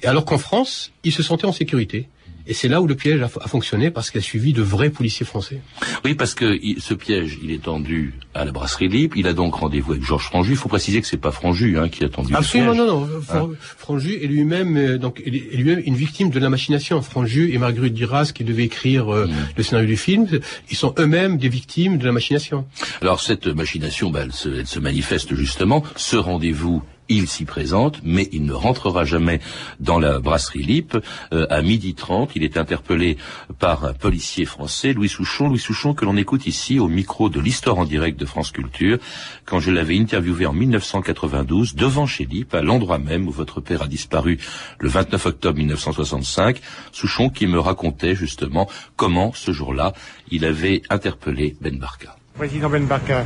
Et 0.03 0.07
alors 0.07 0.25
qu'en 0.25 0.39
France, 0.39 0.93
il 1.05 1.13
se 1.13 1.23
sentait 1.23 1.47
en 1.47 1.53
sécurité. 1.53 2.09
Et 2.47 2.55
c'est 2.55 2.69
là 2.69 2.81
où 2.81 2.87
le 2.87 2.97
piège 2.97 3.23
a, 3.23 3.29
fonctionné 3.29 3.91
parce 3.91 4.11
qu'il 4.11 4.19
a 4.19 4.23
suivi 4.23 4.53
de 4.53 4.63
vrais 4.63 4.91
policiers 4.91 5.25
français. 5.25 5.61
Oui, 6.05 6.15
parce 6.15 6.35
que 6.35 6.59
ce 6.79 6.95
piège, 6.95 7.39
il 7.43 7.53
est 7.53 7.63
tendu 7.63 8.15
à 8.35 8.45
la 8.45 8.51
brasserie 8.51 8.89
libre. 8.89 9.17
Il 9.17 9.29
a 9.29 9.33
donc 9.33 9.55
rendez-vous 9.55 9.93
avec 9.93 10.05
Georges 10.05 10.25
Franju. 10.25 10.51
Il 10.51 10.57
faut 10.57 10.69
préciser 10.69 11.01
que 11.01 11.07
c'est 11.07 11.19
pas 11.19 11.31
Franju 11.31 11.79
hein, 11.79 11.89
qui 11.89 12.05
a 12.05 12.09
tendu 12.09 12.35
Absolument, 12.35 12.71
le 12.71 12.77
piège. 12.77 12.87
non, 12.87 13.07
non. 13.07 13.09
Hein 13.33 13.51
Franju 13.79 14.15
est 14.23 14.27
lui-même 14.27 14.77
euh, 14.77 14.99
donc 14.99 15.23
est 15.25 15.31
lui-même 15.31 15.83
une 15.87 15.95
victime 15.95 16.31
de 16.31 16.41
la 16.41 16.49
machination. 16.49 17.01
Franju 17.01 17.53
et 17.53 17.59
Marguerite 17.59 17.95
Duras 17.95 18.33
qui 18.35 18.43
devaient 18.43 18.65
écrire 18.65 19.09
euh, 19.09 19.27
mm. 19.27 19.33
le 19.57 19.63
scénario 19.63 19.89
du 19.89 19.97
film, 19.97 20.27
ils 20.71 20.77
sont 20.77 20.95
eux-mêmes 20.99 21.39
des 21.39 21.49
victimes 21.49 21.99
de 21.99 22.05
la 22.05 22.13
machination. 22.13 22.67
Alors 23.01 23.21
cette 23.21 23.47
machination, 23.47 24.11
bah, 24.11 24.23
elle, 24.25 24.33
se, 24.33 24.49
elle 24.49 24.67
se 24.67 24.81
manifeste 24.81 25.35
justement. 25.35 25.85
Ce 25.95 26.17
rendez-vous 26.17 26.83
il 27.15 27.29
s'y 27.29 27.45
présente, 27.45 28.01
mais 28.03 28.29
il 28.33 28.45
ne 28.45 28.53
rentrera 28.53 29.05
jamais 29.05 29.41
dans 29.81 29.99
la 29.99 30.19
brasserie 30.19 30.63
Lippe. 30.63 30.97
Euh, 31.33 31.47
à 31.51 31.63
midi 31.63 31.95
30, 31.95 32.33
il 32.35 32.43
est 32.43 32.57
interpellé 32.57 33.17
par 33.59 33.85
un 33.85 33.93
policier 33.93 34.45
français, 34.45 34.93
Louis 34.93 35.09
Souchon. 35.09 35.49
Louis 35.49 35.59
Souchon 35.59 35.95
que 35.95 36.05
l'on 36.05 36.17
écoute 36.17 36.47
ici 36.47 36.79
au 36.79 36.89
micro 36.89 37.29
de 37.29 37.41
l'Histoire 37.41 37.79
en 37.79 37.85
direct 37.85 38.19
de 38.19 38.27
France 38.27 38.51
Culture, 38.51 38.99
quand 39.45 39.61
je 39.61 39.71
l'avais 39.71 39.99
interviewé 39.99 40.47
en 40.47 40.53
1992, 40.53 41.75
devant 41.75 42.07
chez 42.07 42.25
Lippe, 42.25 42.55
à 42.55 42.63
l'endroit 42.63 42.99
même 42.99 43.29
où 43.29 43.31
votre 43.31 43.61
père 43.61 43.83
a 43.83 43.87
disparu 43.87 44.39
le 44.79 44.89
29 44.89 45.27
octobre 45.27 45.59
1965. 45.59 46.61
Souchon 46.93 47.29
qui 47.29 47.47
me 47.47 47.59
racontait 47.59 48.15
justement 48.15 48.69
comment, 48.97 49.33
ce 49.35 49.53
jour-là, 49.53 49.93
il 50.31 50.45
avait 50.45 50.83
interpellé 50.91 51.57
Ben 51.61 51.79
Barka. 51.79 52.17
Président 52.35 52.71
Ben 52.71 52.85
Barka 52.85 53.25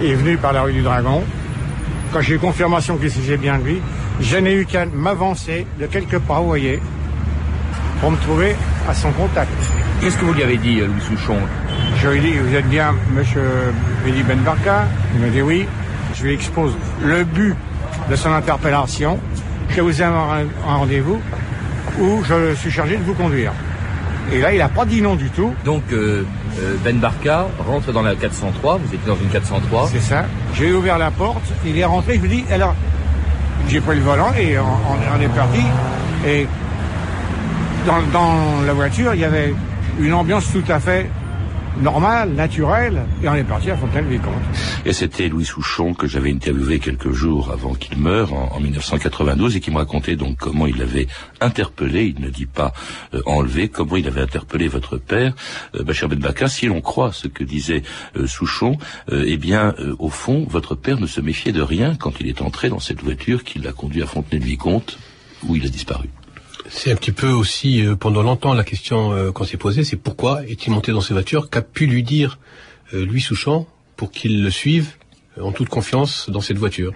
est 0.00 0.14
venu 0.14 0.36
par 0.36 0.52
la 0.52 0.62
rue 0.62 0.72
du 0.72 0.82
Dragon 0.82 1.22
quand 2.14 2.20
j'ai 2.20 2.34
eu 2.34 2.38
confirmation 2.38 2.96
qu'il 2.96 3.10
s'agissait 3.10 3.36
bien 3.36 3.58
de 3.58 3.64
lui, 3.64 3.82
je 4.20 4.36
n'ai 4.36 4.54
eu 4.54 4.66
qu'à 4.66 4.86
m'avancer 4.86 5.66
de 5.80 5.86
quelques 5.86 6.20
pas, 6.20 6.38
vous 6.38 6.46
voyez, 6.46 6.80
pour 8.00 8.12
me 8.12 8.16
trouver 8.18 8.54
à 8.88 8.94
son 8.94 9.10
contact. 9.10 9.50
Qu'est-ce 10.00 10.16
que 10.18 10.24
vous 10.24 10.32
lui 10.32 10.44
avez 10.44 10.56
dit, 10.56 10.76
Louis 10.76 11.00
Souchon 11.00 11.38
Je 11.96 12.08
lui 12.08 12.18
ai 12.18 12.20
dit, 12.20 12.38
vous 12.38 12.54
êtes 12.54 12.68
bien 12.68 12.94
monsieur 13.12 13.42
Béli 14.04 14.22
Ben 14.22 14.38
Barka 14.38 14.86
Il 15.14 15.22
m'a 15.22 15.28
dit 15.28 15.42
oui. 15.42 15.66
Je 16.14 16.22
lui 16.22 16.34
expose 16.34 16.72
le 17.04 17.24
but 17.24 17.56
de 18.08 18.14
son 18.14 18.30
interpellation, 18.30 19.18
que 19.74 19.80
vous 19.80 20.00
avez 20.00 20.14
un 20.14 20.76
rendez-vous 20.76 21.20
où 21.98 22.22
je 22.22 22.54
suis 22.54 22.70
chargé 22.70 22.96
de 22.96 23.02
vous 23.02 23.14
conduire. 23.14 23.50
Et 24.32 24.40
là, 24.40 24.52
il 24.52 24.58
n'a 24.58 24.68
pas 24.68 24.84
dit 24.84 25.02
non 25.02 25.14
du 25.14 25.30
tout. 25.30 25.52
Donc, 25.64 25.82
euh, 25.92 26.24
euh, 26.58 26.76
Ben 26.82 26.96
Barka 26.96 27.46
rentre 27.66 27.92
dans 27.92 28.02
la 28.02 28.14
403. 28.14 28.78
Vous 28.78 28.86
étiez 28.86 29.06
dans 29.06 29.16
une 29.16 29.28
403. 29.28 29.88
C'est 29.92 30.00
ça. 30.00 30.24
J'ai 30.54 30.72
ouvert 30.72 30.98
la 30.98 31.10
porte. 31.10 31.44
Il 31.66 31.78
est 31.78 31.84
rentré. 31.84 32.16
Je 32.16 32.20
lui 32.22 32.28
dis, 32.28 32.44
alors, 32.50 32.74
j'ai 33.68 33.80
pris 33.80 33.96
le 33.96 34.02
volant 34.02 34.32
et 34.38 34.58
on, 34.58 35.20
est 35.20 35.28
parti. 35.28 35.62
Et 36.26 36.46
dans, 37.86 38.02
dans 38.12 38.62
la 38.66 38.72
voiture, 38.72 39.14
il 39.14 39.20
y 39.20 39.24
avait 39.24 39.54
une 40.00 40.12
ambiance 40.12 40.50
tout 40.50 40.64
à 40.68 40.80
fait 40.80 41.08
normal, 41.80 42.30
naturel, 42.30 43.02
et 43.22 43.28
on 43.28 43.34
est 43.34 43.44
parti 43.44 43.70
à 43.70 43.76
Fontaine-Vicomte. 43.76 44.34
Et 44.84 44.92
c'était 44.92 45.28
Louis 45.28 45.44
Souchon 45.44 45.94
que 45.94 46.06
j'avais 46.06 46.32
interviewé 46.32 46.78
quelques 46.78 47.12
jours 47.12 47.50
avant 47.52 47.74
qu'il 47.74 47.98
meure, 47.98 48.32
en, 48.32 48.60
1992, 48.60 49.56
et 49.56 49.60
qui 49.60 49.70
me 49.70 49.76
racontait 49.76 50.16
donc 50.16 50.36
comment 50.38 50.66
il 50.66 50.80
avait 50.82 51.06
interpellé, 51.40 52.14
il 52.16 52.22
ne 52.22 52.30
dit 52.30 52.46
pas 52.46 52.72
euh, 53.14 53.22
enlevé, 53.26 53.68
comment 53.68 53.96
il 53.96 54.06
avait 54.06 54.22
interpellé 54.22 54.68
votre 54.68 54.96
père, 54.98 55.34
euh, 55.74 55.82
Bachar 55.82 56.10
Si 56.48 56.66
l'on 56.66 56.80
croit 56.80 57.12
ce 57.12 57.28
que 57.28 57.44
disait 57.44 57.82
euh, 58.16 58.26
Souchon, 58.26 58.78
euh, 59.12 59.24
eh 59.26 59.36
bien, 59.36 59.74
au 59.98 60.08
fond, 60.08 60.46
votre 60.48 60.74
père 60.74 61.00
ne 61.00 61.06
se 61.06 61.20
méfiait 61.20 61.52
de 61.52 61.62
rien 61.62 61.94
quand 61.94 62.20
il 62.20 62.28
est 62.28 62.42
entré 62.42 62.68
dans 62.68 62.80
cette 62.80 63.02
voiture 63.02 63.44
qui 63.44 63.58
l'a 63.58 63.72
conduit 63.72 64.02
à 64.02 64.06
Fontenay-le-Vicomte, 64.06 64.98
où 65.46 65.56
il 65.56 65.64
a 65.66 65.68
disparu. 65.68 66.08
C'est 66.68 66.90
un 66.90 66.96
petit 66.96 67.12
peu 67.12 67.30
aussi, 67.30 67.84
euh, 67.84 67.94
pendant 67.94 68.22
longtemps, 68.22 68.54
la 68.54 68.64
question 68.64 69.12
euh, 69.12 69.32
qu'on 69.32 69.44
s'est 69.44 69.58
posée, 69.58 69.84
c'est 69.84 69.96
pourquoi 69.96 70.44
est-il 70.46 70.72
monté 70.72 70.92
dans 70.92 71.02
ces 71.02 71.12
voitures? 71.12 71.50
Qu'a 71.50 71.60
pu 71.60 71.86
lui 71.86 72.02
dire 72.02 72.38
euh, 72.94 73.04
Louis 73.04 73.20
Souchon 73.20 73.66
pour 73.96 74.10
qu'il 74.10 74.42
le 74.42 74.50
suive 74.50 74.92
en 75.38 75.52
toute 75.52 75.68
confiance 75.68 76.30
dans 76.30 76.40
cette 76.40 76.56
voiture? 76.56 76.92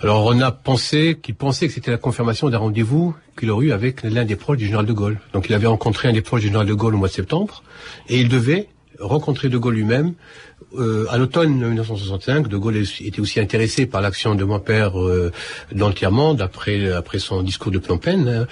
Alors 0.00 0.26
on 0.26 0.40
a 0.40 0.50
pensé 0.52 1.18
qu'il 1.20 1.34
pensait 1.34 1.66
que 1.66 1.74
c'était 1.74 1.90
la 1.90 1.98
confirmation 1.98 2.48
d'un 2.48 2.58
rendez-vous 2.58 3.14
qu'il 3.38 3.50
aurait 3.50 3.66
eu 3.66 3.72
avec 3.72 4.02
l'un 4.02 4.24
des 4.24 4.36
proches 4.36 4.58
du 4.58 4.64
général 4.64 4.86
de 4.86 4.92
Gaulle. 4.92 5.18
Donc 5.32 5.48
il 5.48 5.54
avait 5.54 5.66
rencontré 5.66 6.08
un 6.08 6.12
des 6.12 6.22
proches 6.22 6.40
du 6.40 6.46
général 6.46 6.66
de 6.66 6.74
Gaulle 6.74 6.94
au 6.94 6.98
mois 6.98 7.08
de 7.08 7.12
septembre, 7.12 7.62
et 8.08 8.20
il 8.20 8.28
devait 8.28 8.68
rencontrer 9.00 9.48
de 9.48 9.58
Gaulle 9.58 9.74
lui-même 9.74 10.14
euh, 10.78 11.06
à 11.10 11.18
l'automne 11.18 11.58
1965, 11.58 12.48
De 12.48 12.56
Gaulle 12.56 12.76
était 12.76 13.20
aussi 13.20 13.40
intéressé 13.40 13.86
par 13.86 14.00
l'action 14.00 14.34
de 14.34 14.44
mon 14.44 14.60
père 14.60 15.00
euh, 15.00 15.32
le 15.74 15.92
tiers-monde 15.92 16.40
après, 16.40 16.90
après 16.92 17.18
son 17.18 17.42
discours 17.42 17.72
de 17.72 17.78
Phnom 17.78 18.00
hein. 18.06 18.46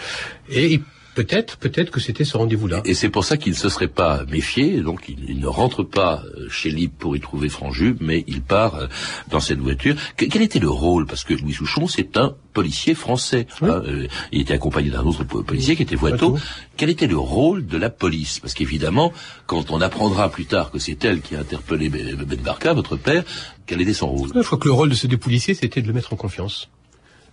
et 0.51 0.81
Peut-être, 1.19 1.57
peut-être 1.57 1.91
que 1.91 1.99
c'était 1.99 2.23
ce 2.23 2.37
rendez-vous-là. 2.37 2.81
Et 2.85 2.95
c'est 2.95 3.09
pour 3.09 3.25
ça 3.25 3.37
qu'il 3.37 3.51
ne 3.51 3.57
se 3.59 3.69
serait 3.69 3.89
pas 3.89 4.25
méfié, 4.31 4.83
donc 4.83 5.09
il, 5.09 5.41
ne 5.41 5.49
rentre 5.49 5.83
pas 5.83 6.23
euh, 6.23 6.49
chez 6.49 6.71
Libre 6.71 6.95
pour 6.97 7.17
y 7.17 7.21
trouver 7.21 7.49
Franjub, 7.49 7.97
mais 8.01 8.23
il 8.29 8.41
part 8.41 8.77
euh, 8.77 8.87
dans 9.29 9.41
cette 9.41 9.59
voiture. 9.59 9.97
quel 10.17 10.43
était 10.43 10.61
le 10.61 10.71
rôle? 10.71 11.07
Parce 11.07 11.25
que 11.25 11.35
Louis 11.35 11.55
Souchon, 11.55 11.89
c'est 11.89 12.17
un 12.17 12.37
policier 12.53 12.95
français. 12.95 13.49
Hein, 13.63 13.83
euh, 13.85 14.07
il 14.31 14.43
était 14.43 14.55
accompagné 14.55 14.91
d'un 14.91 15.03
autre 15.03 15.25
policier 15.25 15.75
qui 15.75 15.83
était 15.83 15.97
Voitot. 15.97 16.39
Quel 16.77 16.89
était 16.89 17.09
le 17.09 17.19
rôle 17.19 17.67
de 17.67 17.79
la 17.79 17.91
police? 17.91 18.39
Parce 18.39 18.55
qu'évidemment, 18.55 19.13
quand 19.47 19.73
on 19.73 19.81
apprendra 19.81 20.29
plus 20.29 20.47
tard 20.47 20.71
que 20.71 20.79
c'est 20.79 21.05
elle 21.05 21.21
qui 21.21 21.35
a 21.35 21.41
interpellé 21.41 21.89
Ben 21.89 22.15
Barka, 22.45 22.75
votre 22.75 22.95
père, 22.95 23.25
quel 23.67 23.81
était 23.81 23.93
son 23.93 24.07
rôle? 24.07 24.31
Je 24.37 24.41
crois 24.43 24.59
que 24.59 24.69
le 24.69 24.75
rôle 24.75 24.91
de 24.91 24.95
ces 24.95 25.09
deux 25.09 25.19
policiers, 25.19 25.55
c'était 25.55 25.83
de 25.83 25.89
le 25.89 25.95
mettre 25.95 26.13
en 26.13 26.17
confiance. 26.17 26.69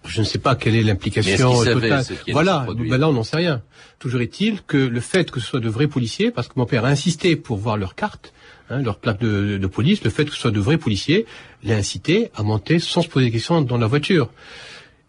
Je 0.07 0.21
ne 0.21 0.25
sais 0.25 0.39
pas 0.39 0.55
quelle 0.55 0.75
est 0.75 0.83
l'implication 0.83 1.63
totale. 1.63 2.03
Voilà, 2.31 2.65
ben 2.75 2.97
là 2.97 3.09
on 3.09 3.13
n'en 3.13 3.23
sait 3.23 3.37
rien. 3.37 3.61
Toujours 3.99 4.21
est-il 4.21 4.61
que 4.61 4.77
le 4.77 4.99
fait 4.99 5.31
que 5.31 5.39
ce 5.39 5.47
soit 5.47 5.59
de 5.59 5.69
vrais 5.69 5.87
policiers, 5.87 6.31
parce 6.31 6.47
que 6.47 6.53
mon 6.57 6.65
père 6.65 6.85
a 6.85 6.89
insisté 6.89 7.35
pour 7.35 7.57
voir 7.57 7.77
leur 7.77 7.95
carte, 7.95 8.33
hein, 8.69 8.81
leur 8.81 8.97
plaque 8.97 9.19
de, 9.19 9.67
police, 9.67 10.03
le 10.03 10.09
fait 10.09 10.25
que 10.25 10.31
ce 10.31 10.37
soit 10.37 10.51
de 10.51 10.59
vrais 10.59 10.77
policiers 10.77 11.25
l'a 11.63 11.75
incité 11.75 12.29
à 12.35 12.43
monter 12.43 12.79
sans 12.79 13.01
se 13.01 13.07
poser 13.07 13.27
des 13.27 13.31
questions 13.31 13.61
dans 13.61 13.77
la 13.77 13.87
voiture. 13.87 14.29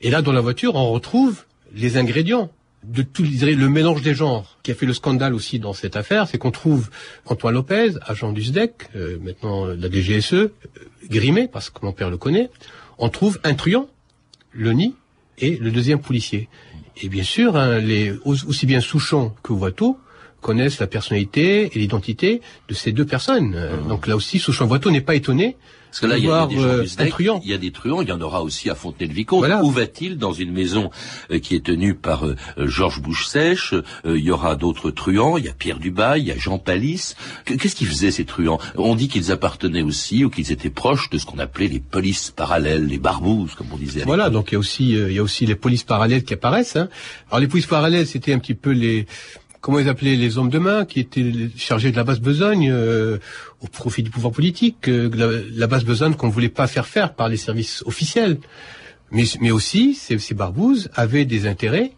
Et 0.00 0.10
là, 0.10 0.22
dans 0.22 0.32
la 0.32 0.40
voiture, 0.40 0.74
on 0.74 0.90
retrouve 0.92 1.44
les 1.74 1.96
ingrédients 1.96 2.50
de 2.84 3.02
tout 3.02 3.24
le 3.24 3.68
mélange 3.68 4.02
des 4.02 4.14
genres 4.14 4.58
qui 4.62 4.70
a 4.70 4.74
fait 4.74 4.86
le 4.86 4.92
scandale 4.92 5.34
aussi 5.34 5.58
dans 5.58 5.72
cette 5.72 5.96
affaire, 5.96 6.28
c'est 6.28 6.38
qu'on 6.38 6.52
trouve 6.52 6.88
Antoine 7.26 7.54
Lopez, 7.54 7.94
agent 8.06 8.32
du 8.32 8.44
SDEC, 8.44 8.90
euh, 8.94 9.18
maintenant 9.20 9.66
la 9.66 9.90
DGSE, 9.90 10.34
euh, 10.34 10.50
grimé, 11.10 11.48
parce 11.48 11.70
que 11.70 11.84
mon 11.84 11.92
père 11.92 12.10
le 12.10 12.16
connaît, 12.16 12.48
on 12.98 13.08
trouve 13.08 13.40
un 13.42 13.54
truand, 13.54 13.88
le 14.56 14.72
nid, 14.72 14.94
et 15.38 15.56
le 15.56 15.70
deuxième 15.70 16.00
policier. 16.00 16.48
Et 17.02 17.08
bien 17.08 17.24
sûr, 17.24 17.56
hein, 17.56 17.78
les, 17.78 18.12
aussi 18.24 18.66
bien 18.66 18.80
Souchon 18.80 19.34
que 19.42 19.52
Voitot 19.52 19.98
connaissent 20.40 20.80
la 20.80 20.86
personnalité 20.86 21.70
et 21.74 21.78
l'identité 21.78 22.40
de 22.68 22.74
ces 22.74 22.92
deux 22.92 23.04
personnes. 23.04 23.50
Mmh. 23.50 23.88
Donc 23.88 24.06
là 24.06 24.16
aussi, 24.16 24.38
Souchon 24.38 24.66
Voitot 24.66 24.90
n'est 24.90 25.00
pas 25.00 25.14
étonné 25.14 25.56
parce 25.90 26.00
que 26.00 26.06
là, 26.06 26.18
il 26.18 26.24
y, 26.24 26.30
a, 26.30 26.46
des 26.46 26.56
euh, 26.58 26.84
il 27.42 27.50
y 27.50 27.54
a 27.54 27.58
des 27.58 27.70
truands, 27.70 28.02
il 28.02 28.08
y 28.08 28.12
en 28.12 28.20
aura 28.20 28.42
aussi 28.42 28.68
à 28.68 28.74
Fontenay-le-Vicomte. 28.74 29.46
Où 29.62 29.70
va-t-il 29.70 30.18
dans 30.18 30.32
une 30.32 30.52
maison 30.52 30.90
euh, 31.30 31.38
qui 31.38 31.54
est 31.54 31.64
tenue 31.64 31.94
par 31.94 32.26
euh, 32.26 32.36
Georges 32.58 33.00
Bouche-Sèche 33.00 33.74
Il 34.04 34.18
y 34.18 34.30
aura 34.30 34.56
d'autres 34.56 34.90
truands, 34.90 35.38
il 35.38 35.44
y 35.44 35.48
a 35.48 35.52
Pierre 35.52 35.78
Dubail, 35.78 36.20
il 36.22 36.28
y 36.28 36.32
a 36.32 36.36
Jean 36.36 36.58
Palis. 36.58 37.14
Qu'est-ce 37.44 37.74
qu'ils 37.74 37.86
faisaient 37.86 38.10
ces 38.10 38.24
truands? 38.24 38.58
On 38.76 38.94
dit 38.94 39.08
qu'ils 39.08 39.32
appartenaient 39.32 39.82
aussi 39.82 40.24
ou 40.24 40.30
qu'ils 40.30 40.52
étaient 40.52 40.70
proches 40.70 41.10
de 41.10 41.18
ce 41.18 41.26
qu'on 41.26 41.38
appelait 41.38 41.68
les 41.68 41.80
polices 41.80 42.30
parallèles, 42.30 42.86
les 42.86 42.98
barbouzes, 42.98 43.54
comme 43.54 43.68
on 43.72 43.76
disait. 43.76 44.02
Voilà, 44.04 44.30
donc 44.30 44.48
il 44.50 44.54
y 44.54 44.56
a 44.56 44.58
aussi 44.58 44.90
il 44.90 45.12
y 45.12 45.18
a 45.18 45.22
aussi 45.22 45.46
les 45.46 45.54
polices 45.54 45.84
parallèles 45.84 46.24
qui 46.24 46.34
apparaissent. 46.34 46.76
Hein. 46.76 46.88
Alors 47.28 47.40
les 47.40 47.48
polices 47.48 47.66
parallèles, 47.66 48.06
c'était 48.06 48.32
un 48.32 48.38
petit 48.38 48.54
peu 48.54 48.70
les 48.70 49.06
comment 49.66 49.80
ils 49.80 49.88
appelaient 49.88 50.14
les 50.14 50.38
hommes 50.38 50.48
de 50.48 50.60
main 50.60 50.84
qui 50.84 51.00
étaient 51.00 51.50
chargés 51.56 51.90
de 51.90 51.96
la 51.96 52.04
basse 52.04 52.20
besogne 52.20 52.70
euh, 52.70 53.18
au 53.60 53.66
profit 53.66 54.04
du 54.04 54.10
pouvoir 54.10 54.32
politique, 54.32 54.88
euh, 54.88 55.10
la, 55.56 55.66
basse 55.66 55.82
besogne 55.82 56.14
qu'on 56.14 56.28
ne 56.28 56.32
voulait 56.32 56.48
pas 56.48 56.68
faire 56.68 56.86
faire 56.86 57.14
par 57.14 57.28
les 57.28 57.36
services 57.36 57.82
officiels. 57.84 58.38
Mais, 59.10 59.50
aussi, 59.50 59.94
ces, 59.94 60.20
ces 60.20 60.34
barbouzes 60.34 60.88
avaient 60.94 61.24
des 61.24 61.48
intérêts 61.48 61.90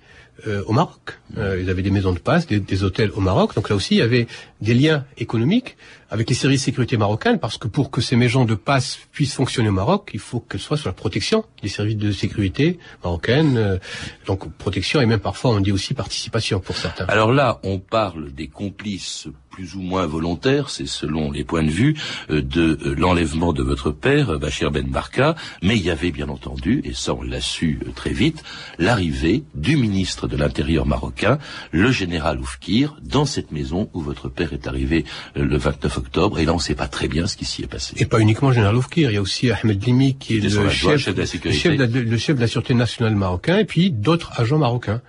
euh, 0.46 0.62
au 0.66 0.72
Maroc. 0.72 1.18
Euh, 1.36 1.58
ils 1.60 1.68
avaient 1.68 1.82
des 1.82 1.90
maisons 1.90 2.12
de 2.12 2.18
passe, 2.18 2.46
des, 2.46 2.84
hôtels 2.84 3.10
au 3.14 3.20
Maroc. 3.20 3.54
Donc 3.54 3.68
là 3.68 3.76
aussi, 3.76 3.96
il 3.96 3.98
y 3.98 4.02
avait 4.02 4.28
des 4.60 4.74
liens 4.74 5.04
économiques 5.16 5.76
avec 6.10 6.28
les 6.28 6.34
services 6.34 6.60
de 6.60 6.64
sécurité 6.64 6.96
marocains, 6.96 7.36
parce 7.36 7.58
que 7.58 7.68
pour 7.68 7.90
que 7.90 8.00
ces 8.00 8.16
maisons 8.16 8.44
de 8.44 8.54
passe 8.54 8.98
puissent 9.12 9.34
fonctionner 9.34 9.68
au 9.68 9.72
Maroc, 9.72 10.10
il 10.14 10.20
faut 10.20 10.40
qu'elles 10.40 10.60
soient 10.60 10.78
sous 10.78 10.88
la 10.88 10.94
protection 10.94 11.44
des 11.62 11.68
services 11.68 11.96
de 11.96 12.12
sécurité 12.12 12.78
marocaines. 13.04 13.56
Euh, 13.58 13.78
donc 14.26 14.50
protection 14.54 15.00
et 15.00 15.06
même 15.06 15.20
parfois 15.20 15.50
on 15.50 15.60
dit 15.60 15.72
aussi 15.72 15.94
participation 15.94 16.60
pour 16.60 16.76
certains. 16.76 17.04
Alors 17.06 17.32
là, 17.32 17.60
on 17.62 17.78
parle 17.78 18.32
des 18.32 18.48
complices 18.48 19.28
plus 19.50 19.74
ou 19.74 19.80
moins 19.80 20.06
volontaire, 20.06 20.70
c'est 20.70 20.86
selon 20.86 21.32
les 21.32 21.42
points 21.42 21.64
de 21.64 21.70
vue, 21.70 21.96
euh, 22.30 22.40
de 22.40 22.78
euh, 22.86 22.94
l'enlèvement 22.96 23.52
de 23.52 23.62
votre 23.62 23.90
père, 23.90 24.38
Bachir 24.38 24.70
Ben 24.70 24.86
Barka, 24.86 25.34
mais 25.62 25.76
il 25.76 25.84
y 25.84 25.90
avait 25.90 26.12
bien 26.12 26.28
entendu, 26.28 26.80
et 26.84 26.94
ça 26.94 27.12
on 27.12 27.22
l'a 27.22 27.40
su 27.40 27.80
très 27.96 28.12
vite, 28.12 28.44
l'arrivée 28.78 29.42
du 29.54 29.76
ministre 29.76 30.28
de 30.28 30.36
l'Intérieur 30.36 30.86
marocain, 30.86 31.38
le 31.72 31.90
général 31.90 32.38
Oufkir, 32.38 32.96
dans 33.02 33.24
cette 33.24 33.50
maison 33.50 33.90
où 33.94 34.00
votre 34.00 34.28
père 34.28 34.47
est 34.52 34.66
arrivé 34.66 35.04
le 35.34 35.56
29 35.56 35.98
octobre, 35.98 36.38
et 36.38 36.44
là 36.44 36.52
on 36.52 36.56
ne 36.56 36.62
sait 36.62 36.74
pas 36.74 36.88
très 36.88 37.08
bien 37.08 37.26
ce 37.26 37.36
qui 37.36 37.44
s'y 37.44 37.62
est 37.62 37.66
passé. 37.66 37.94
Et 37.96 38.06
pas 38.06 38.20
uniquement 38.20 38.52
général 38.52 38.76
Oufkir, 38.76 39.10
il 39.10 39.14
y 39.14 39.16
a 39.16 39.22
aussi 39.22 39.50
Ahmed 39.50 39.84
Limi 39.84 40.16
qui 40.16 40.36
est 40.36 40.40
le 40.40 40.68
chef, 40.70 41.08
de 41.14 41.20
la 41.20 41.26
sécurité. 41.26 41.76
le 41.76 42.18
chef 42.18 42.36
de 42.36 42.40
la 42.40 42.46
sûreté 42.46 42.74
nationale 42.74 43.14
marocain, 43.14 43.58
et 43.58 43.64
puis 43.64 43.90
d'autres 43.90 44.32
agents 44.40 44.58
marocains. 44.58 45.00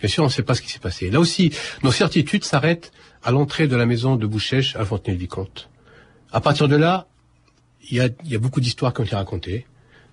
Bien 0.00 0.08
sûr, 0.08 0.22
on 0.22 0.26
ne 0.26 0.32
sait 0.32 0.42
pas 0.42 0.54
ce 0.54 0.62
qui 0.62 0.70
s'est 0.70 0.78
passé. 0.78 1.10
Là 1.10 1.20
aussi, 1.20 1.52
nos 1.82 1.92
certitudes 1.92 2.44
s'arrêtent 2.44 2.92
à 3.22 3.30
l'entrée 3.30 3.66
de 3.66 3.76
la 3.76 3.86
maison 3.86 4.16
de 4.16 4.26
Bouchèche 4.26 4.76
à 4.76 4.84
Fontenay-le-Vicomte. 4.84 5.68
À 6.32 6.40
partir 6.40 6.68
de 6.68 6.76
là, 6.76 7.06
il 7.90 7.96
y 7.96 8.34
a, 8.34 8.38
beaucoup 8.38 8.60
d'histoires 8.60 8.92
qui 8.92 9.00
ont 9.00 9.04
été 9.04 9.16
racontées. 9.16 9.66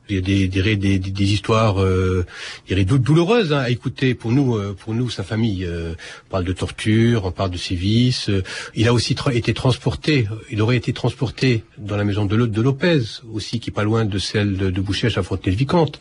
Il 0.09 0.15
y 0.15 0.17
a 0.17 0.21
des, 0.21 0.47
des, 0.47 0.99
des, 0.99 1.33
histoires 1.33 1.81
euh, 1.81 2.25
douloureuses 2.69 3.53
hein, 3.53 3.59
à 3.59 3.69
écouter 3.69 4.15
pour 4.15 4.31
nous, 4.31 4.57
euh, 4.57 4.75
pour 4.77 4.93
nous, 4.93 5.09
sa 5.09 5.23
famille. 5.23 5.63
Euh, 5.65 5.93
on 6.27 6.29
parle 6.29 6.43
de 6.43 6.51
torture, 6.51 7.25
on 7.25 7.31
parle 7.31 7.51
de 7.51 7.57
sévices. 7.57 8.29
il 8.75 8.87
a 8.87 8.93
aussi 8.93 9.15
été 9.31 9.53
transporté, 9.53 10.27
il 10.51 10.61
aurait 10.61 10.77
été 10.77 10.91
transporté 10.91 11.63
dans 11.77 11.95
la 11.95 12.03
maison 12.03 12.25
de, 12.25 12.45
de 12.45 12.61
Lopez, 12.61 13.01
aussi 13.31 13.59
qui 13.59 13.69
est 13.69 13.73
pas 13.73 13.83
loin 13.83 14.03
de 14.03 14.17
celle 14.17 14.57
de, 14.57 14.69
de 14.69 14.81
Bouchèche 14.81 15.17
à 15.17 15.23
Fontenay-le-Vicomte. 15.23 15.99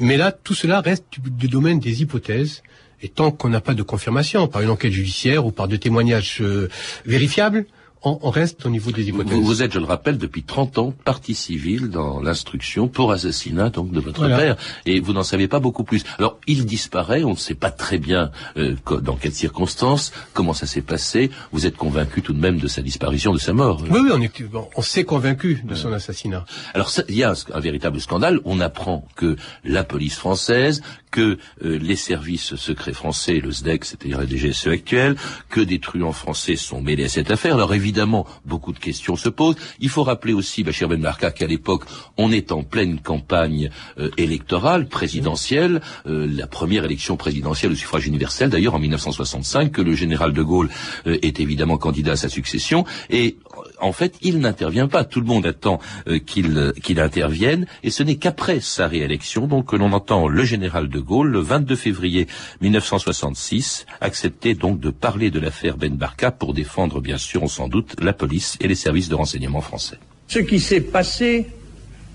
mais 0.00 0.16
là, 0.16 0.32
tout 0.32 0.54
cela 0.54 0.80
reste 0.80 1.04
du 1.24 1.48
domaine 1.48 1.80
des 1.80 2.02
hypothèses 2.02 2.62
et 3.02 3.08
tant 3.08 3.30
qu'on 3.32 3.48
n'a 3.48 3.60
pas 3.60 3.74
de 3.74 3.82
confirmation 3.82 4.46
par 4.46 4.62
une 4.62 4.70
enquête 4.70 4.92
judiciaire 4.92 5.44
ou 5.44 5.50
par 5.50 5.68
des 5.68 5.78
témoignages 5.78 6.38
euh, 6.40 6.68
vérifiables, 7.04 7.66
on, 8.04 8.30
reste 8.30 8.66
au 8.66 8.70
niveau 8.70 8.90
des 8.90 9.08
hypothèses. 9.08 9.38
Vous, 9.38 9.62
êtes, 9.62 9.72
je 9.72 9.78
le 9.78 9.84
rappelle, 9.84 10.18
depuis 10.18 10.42
30 10.42 10.78
ans 10.78 10.94
partie 11.04 11.34
civile 11.34 11.90
dans 11.90 12.20
l'instruction 12.20 12.88
pour 12.88 13.12
assassinat 13.12 13.70
donc 13.70 13.92
de 13.92 14.00
votre 14.00 14.26
père, 14.26 14.56
et 14.86 15.00
vous 15.00 15.12
n'en 15.12 15.22
savez 15.22 15.48
pas 15.48 15.60
beaucoup 15.60 15.84
plus. 15.84 16.04
Alors, 16.18 16.38
il 16.46 16.66
disparaît, 16.66 17.24
on 17.24 17.30
ne 17.30 17.36
sait 17.36 17.54
pas 17.54 17.70
très 17.70 17.98
bien 17.98 18.30
euh, 18.56 18.74
dans 19.02 19.16
quelles 19.16 19.32
circonstances, 19.34 20.12
comment 20.32 20.54
ça 20.54 20.66
s'est 20.66 20.82
passé. 20.82 21.30
Vous 21.52 21.66
êtes 21.66 21.76
convaincu 21.76 22.22
tout 22.22 22.32
de 22.32 22.40
même 22.40 22.58
de 22.58 22.68
sa 22.68 22.82
disparition, 22.82 23.32
de 23.32 23.38
sa 23.38 23.52
mort 23.52 23.82
Oui, 23.90 24.00
oui, 24.02 24.10
on, 24.12 24.20
est, 24.20 24.32
on 24.76 24.82
s'est 24.82 25.04
convaincu 25.04 25.62
de 25.64 25.74
son 25.74 25.92
assassinat. 25.92 26.44
Alors, 26.74 26.90
il 27.08 27.16
y 27.16 27.22
a 27.24 27.34
un, 27.52 27.60
véritable 27.60 28.00
scandale. 28.00 28.40
On 28.44 28.60
apprend 28.60 29.06
que 29.16 29.36
la 29.64 29.84
police 29.84 30.16
française, 30.16 30.82
que 31.12 31.38
euh, 31.64 31.78
les 31.78 31.94
services 31.94 32.56
secrets 32.56 32.94
français, 32.94 33.38
le 33.38 33.52
SDEC, 33.52 33.84
c'est-à-dire 33.84 34.18
la 34.18 34.26
DGSE 34.26 34.66
actuelle, 34.66 35.14
que 35.48 35.60
des 35.60 35.78
truands 35.78 36.12
français 36.12 36.56
sont 36.56 36.80
mêlés 36.80 37.04
à 37.04 37.08
cette 37.08 37.30
affaire. 37.30 37.54
Alors 37.54 37.74
évidemment, 37.74 38.26
beaucoup 38.44 38.72
de 38.72 38.80
questions 38.80 39.14
se 39.14 39.28
posent. 39.28 39.56
Il 39.78 39.90
faut 39.90 40.02
rappeler 40.02 40.32
aussi, 40.32 40.64
Bachir 40.64 40.88
Ben 40.88 41.00
Marka, 41.00 41.30
qu'à 41.30 41.46
l'époque, 41.46 41.84
on 42.16 42.32
est 42.32 42.50
en 42.50 42.64
pleine 42.64 42.98
campagne 42.98 43.70
euh, 43.98 44.10
électorale, 44.16 44.88
présidentielle, 44.88 45.80
euh, 46.06 46.26
la 46.28 46.46
première 46.46 46.84
élection 46.84 47.16
présidentielle 47.16 47.72
au 47.72 47.76
suffrage 47.76 48.06
universel, 48.06 48.50
d'ailleurs 48.50 48.74
en 48.74 48.78
1965, 48.78 49.70
que 49.70 49.82
le 49.82 49.94
général 49.94 50.32
de 50.32 50.42
Gaulle 50.42 50.70
euh, 51.06 51.18
est 51.22 51.38
évidemment 51.40 51.76
candidat 51.76 52.12
à 52.12 52.16
sa 52.16 52.28
succession, 52.28 52.84
et 53.10 53.36
en 53.80 53.92
fait, 53.92 54.16
il 54.22 54.38
n'intervient 54.38 54.88
pas. 54.88 55.04
Tout 55.04 55.20
le 55.20 55.26
monde 55.26 55.46
attend 55.46 55.80
qu'il 56.26 56.72
qu'il 56.82 57.00
intervienne, 57.00 57.66
et 57.82 57.90
ce 57.90 58.02
n'est 58.02 58.16
qu'après 58.16 58.60
sa 58.60 58.88
réélection, 58.88 59.46
donc, 59.46 59.66
que 59.66 59.76
l'on 59.76 59.92
entend 59.92 60.28
le 60.28 60.44
général 60.44 60.88
de 60.88 60.98
Gaulle, 60.98 61.30
le 61.30 61.40
22 61.40 61.76
février 61.76 62.26
1966, 62.60 63.86
accepter 64.00 64.54
donc 64.54 64.80
de 64.80 64.90
parler 64.90 65.30
de 65.30 65.40
l'affaire 65.40 65.76
Ben 65.76 65.94
Barka 65.94 66.30
pour 66.30 66.54
défendre, 66.54 67.00
bien 67.00 67.18
sûr, 67.18 67.42
s'en 67.48 67.68
doute, 67.68 67.94
la 68.00 68.12
police 68.12 68.56
et 68.60 68.68
les 68.68 68.74
services 68.74 69.08
de 69.08 69.14
renseignement 69.14 69.60
français. 69.60 69.98
Ce 70.28 70.38
qui 70.38 70.60
s'est 70.60 70.80
passé 70.80 71.46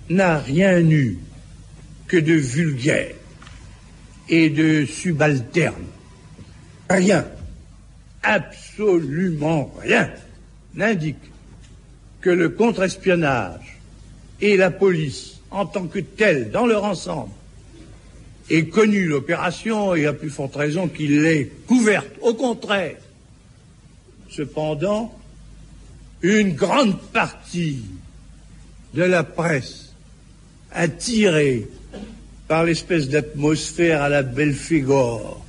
n'a 0.09 0.39
rien 0.39 0.79
eu 0.79 1.19
que 2.07 2.17
de 2.17 2.33
vulgaire 2.33 3.13
et 4.29 4.49
de 4.49 4.85
subalterne. 4.85 5.85
Rien, 6.89 7.25
absolument 8.23 9.73
rien, 9.81 10.09
n'indique 10.77 11.17
que 12.21 12.29
le 12.29 12.49
contre-espionnage 12.49 13.77
et 14.39 14.55
la 14.55 14.71
police, 14.71 15.39
en 15.51 15.65
tant 15.65 15.87
que 15.87 15.99
tels, 15.99 16.51
dans 16.51 16.67
leur 16.67 16.83
ensemble, 16.83 17.31
aient 18.49 18.67
connu 18.67 19.05
l'opération 19.05 19.95
et 19.95 20.05
à 20.05 20.13
plus 20.13 20.29
forte 20.29 20.55
raison 20.55 20.87
qu'il 20.87 21.21
l'ait 21.21 21.51
couverte. 21.67 22.07
Au 22.21 22.33
contraire, 22.33 22.97
cependant, 24.29 25.13
une 26.21 26.53
grande 26.53 26.99
partie 27.11 27.83
de 28.93 29.03
la 29.03 29.23
presse, 29.23 29.91
attirée 30.71 31.67
par 32.47 32.63
l'espèce 32.63 33.09
d'atmosphère 33.09 34.01
à 34.01 34.09
la 34.09 34.23
Belphégor 34.23 35.43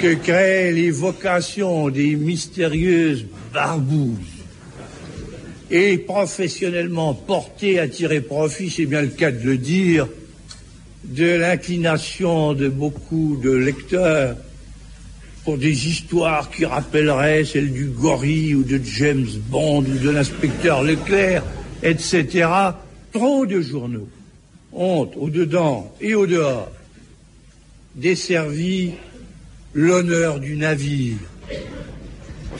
que 0.00 0.14
créent 0.14 0.72
l'évocation 0.72 1.88
des 1.88 2.16
mystérieuses 2.16 3.26
barbouzes, 3.54 4.18
et 5.70 5.96
professionnellement 5.98 7.14
portée 7.14 7.78
à 7.78 7.88
tirer 7.88 8.20
profit, 8.20 8.68
c'est 8.68 8.84
bien 8.84 9.02
le 9.02 9.08
cas 9.08 9.30
de 9.30 9.44
le 9.44 9.56
dire, 9.56 10.08
de 11.04 11.36
l'inclination 11.36 12.52
de 12.52 12.68
beaucoup 12.68 13.38
de 13.42 13.50
lecteurs 13.50 14.36
pour 15.44 15.58
des 15.58 15.88
histoires 15.88 16.50
qui 16.50 16.64
rappelleraient 16.64 17.44
celles 17.44 17.72
du 17.72 17.86
gorille 17.86 18.54
ou 18.54 18.64
de 18.64 18.80
James 18.82 19.26
Bond 19.48 19.84
ou 19.84 19.98
de 19.98 20.10
l'inspecteur 20.10 20.82
Leclerc, 20.82 21.44
etc. 21.82 22.48
Trop 23.12 23.46
de 23.46 23.60
journaux 23.60 24.08
ont, 24.72 25.10
au-dedans 25.16 25.94
et 26.00 26.14
au-dehors, 26.14 26.70
desservi 27.94 28.92
l'honneur 29.74 30.40
du 30.40 30.56
navire. 30.56 31.18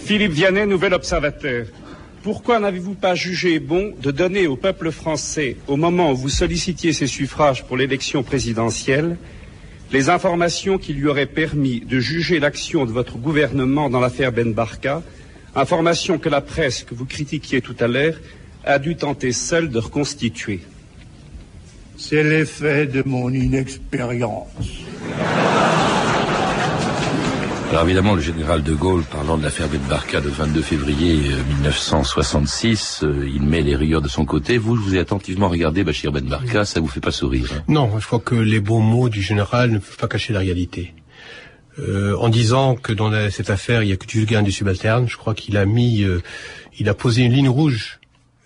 Philippe 0.04 0.32
Vianney, 0.32 0.66
nouvel 0.66 0.92
observateur. 0.92 1.64
Pourquoi 2.22 2.60
n'avez-vous 2.60 2.92
pas 2.92 3.14
jugé 3.14 3.58
bon 3.58 3.94
de 4.02 4.10
donner 4.10 4.46
au 4.46 4.54
peuple 4.54 4.90
français, 4.90 5.56
au 5.66 5.78
moment 5.78 6.12
où 6.12 6.16
vous 6.16 6.28
sollicitiez 6.28 6.92
ses 6.92 7.06
suffrages 7.06 7.64
pour 7.64 7.78
l'élection 7.78 8.22
présidentielle, 8.22 9.16
les 9.92 10.10
informations 10.10 10.76
qui 10.76 10.92
lui 10.92 11.08
auraient 11.08 11.24
permis 11.24 11.80
de 11.80 12.00
juger 12.00 12.38
l'action 12.38 12.84
de 12.84 12.92
votre 12.92 13.16
gouvernement 13.16 13.88
dans 13.88 14.00
l'affaire 14.00 14.30
Ben 14.30 14.52
Barka, 14.52 15.02
informations 15.54 16.18
que 16.18 16.28
la 16.28 16.42
presse 16.42 16.84
que 16.84 16.94
vous 16.94 17.06
critiquiez 17.06 17.62
tout 17.62 17.76
à 17.80 17.88
l'heure 17.88 18.20
a 18.62 18.78
dû 18.78 18.96
tenter 18.96 19.32
seule 19.32 19.70
de 19.70 19.78
reconstituer? 19.78 20.60
C'est 21.96 22.22
l'effet 22.22 22.84
de 22.84 23.02
mon 23.06 23.30
inexpérience. 23.30 24.48
Alors 27.74 27.86
évidemment, 27.86 28.14
le 28.14 28.20
général 28.20 28.62
de 28.62 28.72
Gaulle, 28.72 29.02
parlant 29.02 29.36
de 29.36 29.42
l'affaire 29.42 29.68
Ben 29.68 29.80
Barka 29.88 30.20
le 30.20 30.28
22 30.28 30.62
février 30.62 31.16
1966, 31.56 33.00
euh, 33.02 33.08
euh, 33.08 33.28
il 33.28 33.42
met 33.42 33.62
les 33.62 33.74
rigueurs 33.74 34.00
de 34.00 34.06
son 34.06 34.24
côté. 34.24 34.58
Vous, 34.58 34.76
vous 34.76 34.94
ai 34.94 35.00
attentivement 35.00 35.48
regardé 35.48 35.82
Bachir 35.82 36.12
Ben 36.12 36.24
Barka, 36.24 36.64
ça 36.64 36.78
vous 36.78 36.86
fait 36.86 37.00
pas 37.00 37.10
sourire 37.10 37.50
hein? 37.52 37.64
Non, 37.66 37.98
je 37.98 38.06
crois 38.06 38.20
que 38.20 38.36
les 38.36 38.60
beaux 38.60 38.78
mots 38.78 39.08
du 39.08 39.20
général 39.20 39.72
ne 39.72 39.78
peuvent 39.78 39.96
pas 39.96 40.06
cacher 40.06 40.32
la 40.32 40.38
réalité. 40.38 40.94
Euh, 41.80 42.16
en 42.16 42.28
disant 42.28 42.76
que 42.76 42.92
dans 42.92 43.10
cette 43.28 43.50
affaire, 43.50 43.82
il 43.82 43.88
y 43.88 43.92
a 43.92 43.96
que 43.96 44.06
du 44.06 44.22
et 44.22 44.42
du 44.42 44.52
subalterne, 44.52 45.08
je 45.08 45.16
crois 45.16 45.34
qu'il 45.34 45.56
a 45.56 45.66
mis, 45.66 46.04
euh, 46.04 46.22
il 46.78 46.88
a 46.88 46.94
posé 46.94 47.22
une 47.22 47.32
ligne 47.32 47.48
rouge 47.48 47.98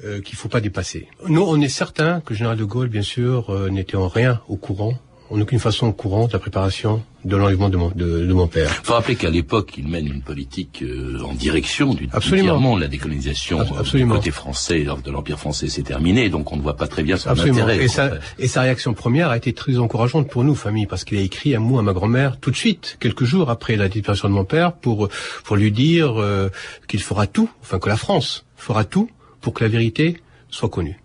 euh, 0.07 0.23
qu'il 0.23 0.39
faut 0.39 0.49
pas 0.49 0.63
dépasser. 0.63 1.07
Nous, 1.27 1.43
on 1.43 1.61
est 1.61 1.69
certain 1.69 2.23
que 2.23 2.33
le 2.33 2.39
général 2.39 2.57
de 2.57 2.65
Gaulle, 2.65 2.89
bien 2.89 3.03
sûr, 3.03 3.55
n'était 3.71 3.97
en 3.97 4.09
rien 4.09 4.41
au 4.49 4.57
courant 4.57 4.95
en 5.31 5.41
aucune 5.41 5.59
façon 5.59 5.93
courante 5.93 6.33
la 6.33 6.39
préparation 6.39 7.03
de 7.25 7.37
l'enlèvement 7.37 7.69
de 7.69 7.77
mon, 7.77 7.89
de, 7.91 8.25
de 8.27 8.33
mon 8.33 8.47
père. 8.47 8.71
Il 8.83 8.87
faut 8.87 8.95
rappeler 8.95 9.17
qu'à 9.17 9.29
l'époque, 9.29 9.75
il 9.77 9.87
mène 9.89 10.07
une 10.07 10.23
politique 10.23 10.83
euh, 10.83 11.21
en 11.23 11.35
direction 11.35 11.93
du 11.93 12.09
Absolument. 12.13 12.77
la 12.79 12.89
décolonisation 12.89 13.61
Ab- 13.61 13.69
absolument. 13.79 14.15
euh, 14.15 14.19
du 14.19 14.21
côté 14.21 14.31
français 14.31 14.87
de 15.05 15.11
l'Empire 15.11 15.39
français 15.39 15.69
s'est 15.69 15.83
terminée, 15.83 16.31
donc 16.31 16.51
on 16.53 16.57
ne 16.57 16.63
voit 16.63 16.77
pas 16.77 16.87
très 16.87 17.03
bien 17.03 17.17
son 17.19 17.29
Absolument. 17.31 17.59
intérêt. 17.65 17.85
Et 17.85 17.89
sa, 17.89 18.13
et 18.39 18.49
sa 18.49 18.63
réaction 18.63 18.95
première 18.95 19.29
a 19.31 19.37
été 19.37 19.53
très 19.53 19.77
encourageante 19.79 20.31
pour 20.31 20.45
nous, 20.45 20.55
famille, 20.55 20.87
parce 20.87 21.05
qu'il 21.05 21.19
a 21.19 21.23
écrit 21.23 21.55
un 21.55 21.61
mot 21.61 21.79
à 21.79 21.83
ma 21.83 21.93
grand-mère 21.93 22.39
tout 22.41 22.51
de 22.51 22.57
suite, 22.57 22.97
quelques 23.01 23.25
jours 23.25 23.51
après 23.51 23.77
la 23.77 23.89
disparition 23.89 24.29
de 24.29 24.35
mon 24.35 24.45
père, 24.45 24.73
pour, 24.73 25.09
pour 25.45 25.57
lui 25.57 25.73
dire 25.73 26.21
euh, 26.23 26.49
qu'il 26.87 27.03
fera 27.03 27.27
tout, 27.27 27.51
enfin 27.61 27.79
que 27.79 27.89
la 27.89 27.97
France 27.97 28.47
fera 28.57 28.85
tout 28.85 29.11
pour 29.41 29.53
que 29.53 29.63
la 29.65 29.69
vérité 29.69 30.23
soit 30.49 30.69
connue. 30.71 30.99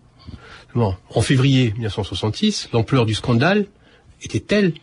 Bon. 0.76 0.96
En 1.14 1.22
février 1.22 1.72
1966, 1.74 2.70
l'ampleur 2.74 3.06
du 3.06 3.14
scandale 3.14 3.66
était 4.24 4.40
telle 4.40 4.74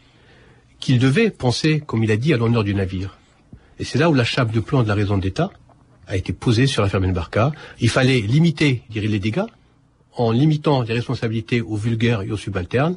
qu'il 0.79 0.99
devait 0.99 1.31
penser, 1.31 1.83
comme 1.87 2.03
il 2.05 2.11
a 2.11 2.17
dit, 2.17 2.33
à 2.33 2.37
l'honneur 2.37 2.65
du 2.65 2.75
navire. 2.75 3.19
Et 3.79 3.85
c'est 3.85 3.99
là 3.99 4.11
où 4.11 4.15
la 4.15 4.25
chape 4.25 4.53
de 4.53 4.61
plomb 4.61 4.83
de 4.83 4.89
la 4.89 4.95
raison 4.95 5.19
d'État 5.19 5.51
a 6.07 6.17
été 6.17 6.33
posée 6.33 6.67
sur 6.67 6.83
l'affaire 6.83 7.01
Barka. 7.01 7.53
Il 7.81 7.89
fallait 7.89 8.21
limiter, 8.21 8.83
je 8.89 8.95
dirais, 8.95 9.07
les 9.07 9.21
dégâts 9.21 9.47
en 10.17 10.33
limitant 10.33 10.83
les 10.83 10.95
responsabilités 10.95 11.61
aux 11.61 11.77
vulgaires 11.77 12.23
et 12.23 12.31
aux 12.31 12.37
subalternes, 12.37 12.97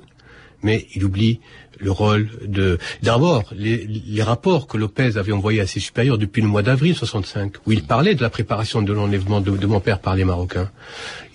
mais 0.63 0.88
il 0.96 1.03
oublie 1.03 1.39
le 1.79 1.91
rôle 1.91 2.29
de... 2.46 2.77
D'abord, 3.01 3.43
les, 3.55 3.86
les 3.86 4.24
rapports 4.24 4.67
que 4.67 4.77
Lopez 4.77 5.17
avait 5.17 5.32
envoyés 5.32 5.62
à 5.62 5.67
ses 5.67 5.79
supérieurs 5.79 6.17
depuis 6.17 6.41
le 6.41 6.48
mois 6.48 6.63
d'avril 6.63 6.96
65, 6.96 7.55
où 7.65 7.72
il 7.72 7.84
parlait 7.84 8.15
de 8.15 8.22
la 8.22 8.29
préparation 8.29 8.82
de 8.82 8.93
l'enlèvement 8.93 9.41
de, 9.41 9.51
de 9.51 9.67
mon 9.67 9.79
père 9.79 10.00
par 10.00 10.15
les 10.15 10.24
Marocains. 10.24 10.72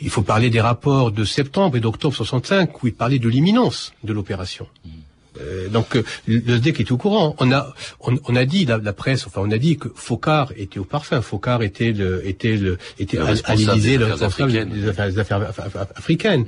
Il 0.01 0.11
faut 0.11 0.23
parler 0.23 0.51
des 0.51 0.61
rapports 0.61 1.13
de 1.13 1.25
septembre 1.25 1.77
et 1.77 1.81
d'octobre 1.81 2.15
65, 2.15 2.83
où 2.83 2.87
il 2.87 2.95
parlait 2.95 3.19
de 3.19 3.29
l'imminence 3.29 3.93
de 4.05 4.13
l'opération. 4.13 4.67
Euh, 5.41 5.69
donc 5.69 5.97
euh, 5.97 6.03
le 6.27 6.57
SDEC 6.57 6.81
est 6.81 6.91
au 6.91 6.97
courant. 6.97 7.37
On 7.39 7.53
a 7.53 7.73
on, 8.01 8.19
on 8.27 8.37
a 8.37 8.45
dit 8.45 8.65
la, 8.65 8.79
la 8.79 8.93
presse, 8.93 9.27
enfin 9.27 9.41
on 9.45 9.51
a 9.51 9.59
dit 9.59 9.77
que 9.77 9.89
Focard 9.95 10.53
était 10.57 10.79
au 10.79 10.85
parfum. 10.85 11.21
Focard 11.21 11.63
était 11.63 11.93
le 11.93 12.27
était 12.27 12.57
le 12.57 12.79
était 12.99 13.19
Le 13.19 13.23
à, 13.23 13.27
responsable 13.27 13.71
des 13.71 14.03
affaires 14.23 14.47
des 14.49 14.65
des 14.65 15.19
africaines. 15.97 16.47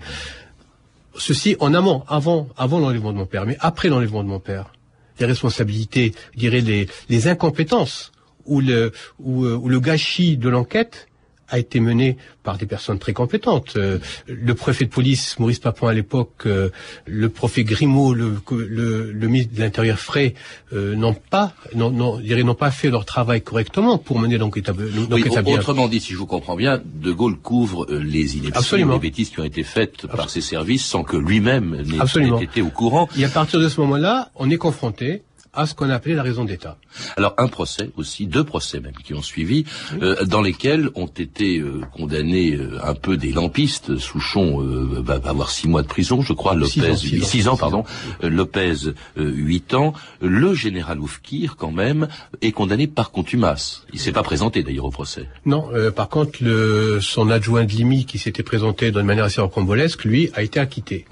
Ceci 1.17 1.57
en 1.61 1.75
amont, 1.75 2.05
avant 2.09 2.49
avant 2.57 2.79
l'enlèvement 2.79 3.13
de 3.13 3.19
mon 3.19 3.27
père, 3.27 3.47
mais 3.47 3.57
après 3.61 3.89
l'enlèvement 3.89 4.23
de 4.23 4.29
mon 4.29 4.41
père, 4.41 4.73
les 5.19 5.27
responsabilités, 5.27 6.15
je 6.35 6.39
dirais 6.39 6.63
les 7.09 7.29
incompétences 7.29 8.13
euh, 8.49 8.91
ou 9.19 9.69
le 9.69 9.81
gâchis 9.81 10.37
de 10.37 10.49
l'enquête 10.49 11.10
a 11.51 11.59
été 11.59 11.81
mené 11.81 12.17
par 12.43 12.57
des 12.57 12.67
personnes 12.67 12.99
très 12.99 13.13
compétentes. 13.13 13.75
Euh, 13.77 13.99
le 14.27 14.55
préfet 14.55 14.85
de 14.87 14.91
police, 14.91 15.39
Maurice 15.39 15.59
Papon 15.59 15.89
à 15.89 15.93
l'époque, 15.93 16.31
euh, 16.47 16.71
le 17.07 17.29
préfet 17.29 17.65
Grimaud, 17.65 18.15
le, 18.15 18.35
le, 18.51 19.13
le 19.13 19.29
ministre 19.29 19.55
de 19.55 19.61
l'Intérieur 19.61 19.99
Frey, 19.99 20.35
euh, 20.73 20.95
n'ont 20.97 21.15
pas, 21.15 21.53
n'ont, 21.75 21.91
n'ont- 21.91 22.19
je 22.19 22.23
dirais, 22.25 22.43
n'ont 22.43 22.55
pas 22.55 22.71
fait 22.71 22.91
leur 22.91 23.05
travail 23.05 23.43
correctement 23.43 23.99
pour 23.99 24.19
mener 24.19 24.39
l'enquête 24.39 24.69
à, 24.69 24.73
Oui, 24.73 25.25
autrement 25.59 25.89
dit, 25.89 26.01
si 26.01 26.13
je 26.13 26.19
vous 26.19 26.27
comprends 26.27 26.57
bien, 26.57 26.81
De 26.85 27.13
Gaulle 27.13 27.37
couvre 27.37 27.87
euh, 27.91 27.99
les 27.99 28.37
inepties, 28.37 28.59
les 28.77 28.99
bêtises 28.99 29.31
qui 29.31 29.41
ont 29.41 29.45
été 29.45 29.63
faites 29.63 30.07
par 30.07 30.31
ses 30.31 30.41
services 30.41 30.85
sans 30.85 31.03
que 31.03 31.17
lui-même 31.17 31.83
n'ait 31.83 31.99
été 32.43 32.63
au 32.63 32.71
courant. 32.71 33.09
Et 33.19 33.25
à 33.25 33.29
partir 33.29 33.61
de 33.61 33.69
ce 33.69 33.81
moment-là, 33.81 34.31
on 34.37 34.49
est 34.51 34.57
confronté 34.57 35.23
à 35.53 35.67
ce 35.67 35.75
qu'on 35.75 35.91
a 35.91 35.95
appelé 35.95 36.15
la 36.15 36.23
raison 36.23 36.45
d'État. 36.45 36.77
Alors 37.17 37.35
un 37.39 37.49
procès 37.49 37.91
aussi, 37.97 38.27
deux 38.27 38.45
procès 38.45 38.81
même 38.81 38.95
qui 39.05 39.15
ont 39.15 39.23
suivi, 39.23 39.65
euh, 40.01 40.25
dans 40.25 40.43
lesquels 40.43 40.91
ont 40.95 41.07
été 41.07 41.59
euh, 41.59 41.81
condamnés 41.93 42.55
euh, 42.55 42.79
un 42.85 42.95
peu 42.95 43.17
des 43.17 43.33
lampistes. 43.33 43.99
Souchon 43.99 44.63
euh, 44.63 45.01
va 45.03 45.21
avoir 45.25 45.51
six 45.51 45.69
mois 45.69 45.83
de 45.83 45.89
prison, 45.89 46.23
je 46.23 46.33
crois. 46.33 46.53
Six 46.67 46.81
Lopez 46.81 46.93
ans, 46.93 46.97
six 46.97 47.23
ans. 47.23 47.27
six 47.27 47.49
ans, 47.49 47.57
pardon. 47.57 47.85
Euh, 48.23 48.29
Lopez 48.31 48.75
euh, 49.19 49.31
huit 49.31 49.75
ans. 49.75 49.93
Le 50.21 50.55
général 50.55 51.01
Oufkir 51.01 51.57
quand 51.57 51.73
même 51.73 52.09
est 52.43 52.53
condamné 52.53 52.87
par 52.87 53.11
contumace. 53.11 53.85
Il 53.93 53.99
s'est 53.99 54.13
pas 54.13 54.23
présenté 54.23 54.63
d'ailleurs 54.63 54.85
au 54.87 54.91
procès. 54.91 55.29
Non, 55.47 55.69
euh, 55.75 55.91
par 55.91 56.09
contre, 56.09 56.39
le, 56.43 57.01
son 57.01 57.31
adjoint 57.31 57.65
de 57.65 57.73
Limi, 57.73 58.05
qui 58.05 58.19
s'était 58.19 58.43
présenté 58.43 58.91
d'une 58.93 59.03
manière 59.03 59.25
assez 59.25 59.41
rocambolesque, 59.41 60.05
lui, 60.05 60.31
a 60.35 60.43
été 60.43 60.61
acquitté. 60.61 61.07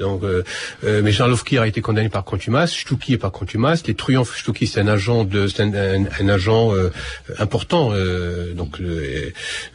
Donc, 0.00 0.24
euh, 0.24 0.42
euh, 0.82 1.02
mais 1.04 1.12
Jean 1.12 1.28
Lofkir 1.28 1.62
a 1.62 1.68
été 1.68 1.80
condamné 1.82 2.08
par 2.08 2.24
contumace, 2.24 2.72
Stouki 2.72 3.12
est 3.12 3.18
par 3.18 3.30
contumace. 3.30 3.86
Les 3.86 3.94
Triomphes, 3.94 4.36
Stouki, 4.36 4.66
c'est 4.66 4.80
un 4.80 4.88
agent 4.88 5.24
de, 5.24 5.46
c'est 5.46 5.62
un, 5.62 6.28
agent 6.28 6.74
euh, 6.74 6.90
important, 7.38 7.90
euh, 7.92 8.54
donc 8.54 8.80
euh, 8.80 9.30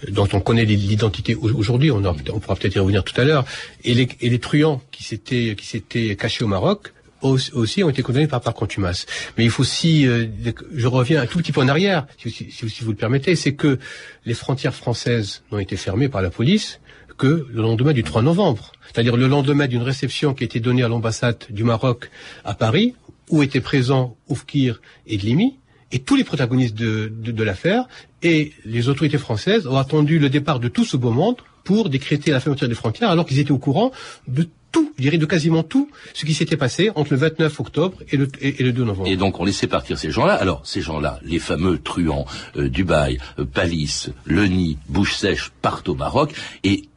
dont 0.10 0.28
on 0.34 0.40
connaît 0.42 0.66
l'identité 0.66 1.36
au- 1.36 1.54
aujourd'hui. 1.54 1.92
On, 1.92 2.04
aura 2.04 2.16
pourra 2.16 2.56
peut-être 2.56 2.76
y 2.76 2.80
revenir 2.80 3.04
tout 3.04 3.20
à 3.22 3.24
l'heure. 3.24 3.46
Et 3.84 3.94
les, 3.94 4.10
et 4.20 4.30
les 4.30 4.40
truands 4.40 4.82
qui 4.92 5.04
s'étaient 5.04 6.16
cachés 6.16 6.44
au 6.44 6.48
Maroc 6.48 6.92
aussi, 7.22 7.84
ont 7.84 7.90
été 7.90 8.04
condamnés 8.04 8.28
par, 8.28 8.42
par 8.42 8.54
contumace. 8.54 9.06
Mais 9.38 9.46
il 9.46 9.50
faut 9.50 9.62
aussi, 9.62 10.06
je 10.06 10.88
reviens 10.88 11.22
un 11.22 11.26
tout 11.26 11.40
petit 11.40 11.52
peu 11.52 11.62
en 11.62 11.68
arrière, 11.68 12.06
si, 12.24 12.52
vous 12.82 12.92
le 12.92 12.98
permettez, 12.98 13.36
c'est 13.36 13.54
que 13.56 13.80
les 14.26 14.36
frontières 14.36 14.76
françaises 14.76 15.42
n'ont 15.52 15.58
été 15.58 15.76
fermées 15.76 16.08
par 16.08 16.22
la 16.22 16.30
police 16.30 16.80
que 17.18 17.48
le 17.50 17.62
lendemain 17.62 17.94
du 17.94 18.04
3 18.04 18.22
novembre. 18.22 18.72
C'est-à-dire 18.92 19.18
le 19.18 19.28
lendemain 19.28 19.68
d'une 19.68 19.82
réception 19.82 20.34
qui 20.34 20.44
a 20.44 20.46
été 20.46 20.60
donnée 20.60 20.84
à 20.84 20.88
l'ambassade 20.88 21.46
du 21.50 21.64
Maroc 21.64 22.10
à 22.44 22.54
Paris, 22.54 22.96
où 23.30 23.44
étaient 23.44 23.62
présents 23.62 24.16
Oufkir 24.30 24.82
et 25.08 25.18
Glimi, 25.18 25.58
et 25.92 26.00
tous 26.00 26.16
les 26.16 26.24
protagonistes 26.24 26.76
de, 26.76 27.44
l'affaire, 27.44 27.88
et 28.22 28.54
les 28.66 28.90
autorités 28.90 29.18
françaises 29.18 29.68
ont 29.68 29.78
attendu 29.78 30.20
le 30.20 30.30
départ 30.30 30.60
de 30.60 30.68
tout 30.68 30.84
ce 30.84 30.98
beau 30.98 31.12
monde 31.12 31.38
pour 31.64 31.90
décréter 31.90 32.32
la 32.32 32.40
fermeture 32.40 32.68
des 32.68 32.76
frontières, 32.76 33.10
alors 33.10 33.26
qu'ils 33.26 33.40
étaient 33.40 33.52
au 33.52 33.58
courant 33.58 33.92
de 34.28 34.48
tout, 34.72 34.92
je 34.98 35.04
dirais 35.04 35.18
de 35.18 35.26
quasiment 35.26 35.64
tout, 35.64 35.90
ce 36.14 36.26
qui 36.26 36.34
s'était 36.34 36.58
passé 36.58 36.92
entre 36.96 37.14
le 37.14 37.20
29 37.20 37.60
octobre 37.62 37.98
et 38.12 38.18
le, 38.18 38.28
et, 38.42 38.60
et 38.60 38.64
le 38.64 38.74
2 38.74 38.84
novembre. 38.84 39.08
Et 39.08 39.16
donc 39.16 39.40
on 39.40 39.46
laissait 39.46 39.68
partir 39.68 39.98
ces 39.98 40.12
gens-là. 40.12 40.34
Alors 40.34 40.62
ces 40.66 40.82
gens-là, 40.82 41.20
les 41.24 41.40
fameux 41.40 41.78
truands, 41.78 42.26
euh, 42.58 42.68
Dubaï, 42.68 43.18
euh, 43.40 43.46
Palice, 43.46 44.10
Leni, 44.26 44.78
Bouche 44.90 45.16
Sèche, 45.16 45.54
partent 45.62 45.88
au 45.88 45.96
Maroc 45.96 46.34
et 46.66 46.90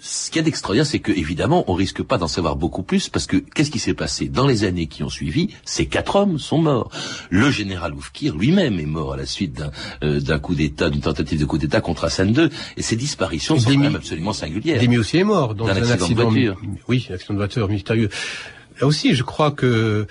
ce 0.00 0.30
qu'il 0.30 0.36
y 0.36 0.40
a 0.40 0.42
d'extraordinaire, 0.42 0.86
c'est 0.86 1.00
que 1.00 1.12
évidemment, 1.12 1.64
on 1.70 1.74
risque 1.74 2.02
pas 2.02 2.16
d'en 2.18 2.28
savoir 2.28 2.56
beaucoup 2.56 2.82
plus 2.82 3.08
parce 3.08 3.26
que 3.26 3.36
qu'est-ce 3.36 3.70
qui 3.70 3.78
s'est 3.78 3.94
passé 3.94 4.26
dans 4.28 4.46
les 4.46 4.64
années 4.64 4.86
qui 4.86 5.02
ont 5.02 5.10
suivi? 5.10 5.48
Ces 5.64 5.86
quatre 5.86 6.16
hommes 6.16 6.38
sont 6.38 6.58
morts. 6.58 6.90
Le 7.30 7.50
général 7.50 7.92
Oufkir 7.94 8.36
lui-même 8.36 8.80
est 8.80 8.86
mort 8.86 9.12
à 9.12 9.16
la 9.16 9.26
suite 9.26 9.52
d'un 9.54 9.70
euh, 10.02 10.38
coup 10.38 10.54
d'État, 10.54 10.88
d'une 10.88 11.02
tentative 11.02 11.38
de 11.40 11.44
coup 11.44 11.58
d'État 11.58 11.80
contre 11.80 12.04
Hassan 12.04 12.34
II. 12.34 12.48
Et 12.76 12.82
ces 12.82 12.96
disparitions 12.96 13.58
sont 13.58 13.70
quand 13.70 13.78
même 13.78 13.96
absolument 13.96 14.32
singulières. 14.32 14.80
Demi 14.80 14.96
aussi 14.98 15.18
est 15.18 15.24
mort 15.24 15.54
dans 15.54 15.66
un 15.66 15.76
accident 15.90 16.30
de 16.30 16.34
voiture. 16.46 16.60
oui, 16.88 17.06
un 17.10 17.14
accident 17.14 17.34
de 17.34 17.38
voiture 17.38 17.68
mystérieux. 17.68 18.08
Là 18.80 18.86
aussi, 18.86 19.14
je 19.14 19.22
crois 19.22 19.50
que 19.52 20.06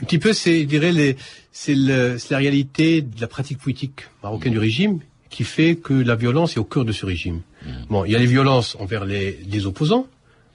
un 0.00 0.04
petit 0.04 0.18
peu, 0.18 0.32
c'est, 0.32 0.60
je 0.62 0.66
dirais, 0.66 0.92
les, 0.92 1.16
c'est, 1.52 1.74
le- 1.74 2.18
c'est 2.18 2.30
la 2.32 2.38
réalité 2.38 3.00
de 3.02 3.20
la 3.20 3.26
pratique 3.28 3.58
politique 3.58 4.02
marocaine 4.22 4.52
du 4.52 4.58
régime 4.58 4.98
qui 5.30 5.44
fait 5.44 5.76
que 5.76 5.94
la 5.94 6.14
violence 6.16 6.56
est 6.56 6.60
au 6.60 6.64
cœur 6.64 6.84
de 6.84 6.92
ce 6.92 7.06
régime. 7.06 7.40
Bon, 7.88 8.04
il 8.04 8.12
y 8.12 8.16
a 8.16 8.18
les 8.18 8.26
violences 8.26 8.76
envers 8.80 9.04
les, 9.04 9.38
les 9.48 9.66
opposants, 9.66 10.06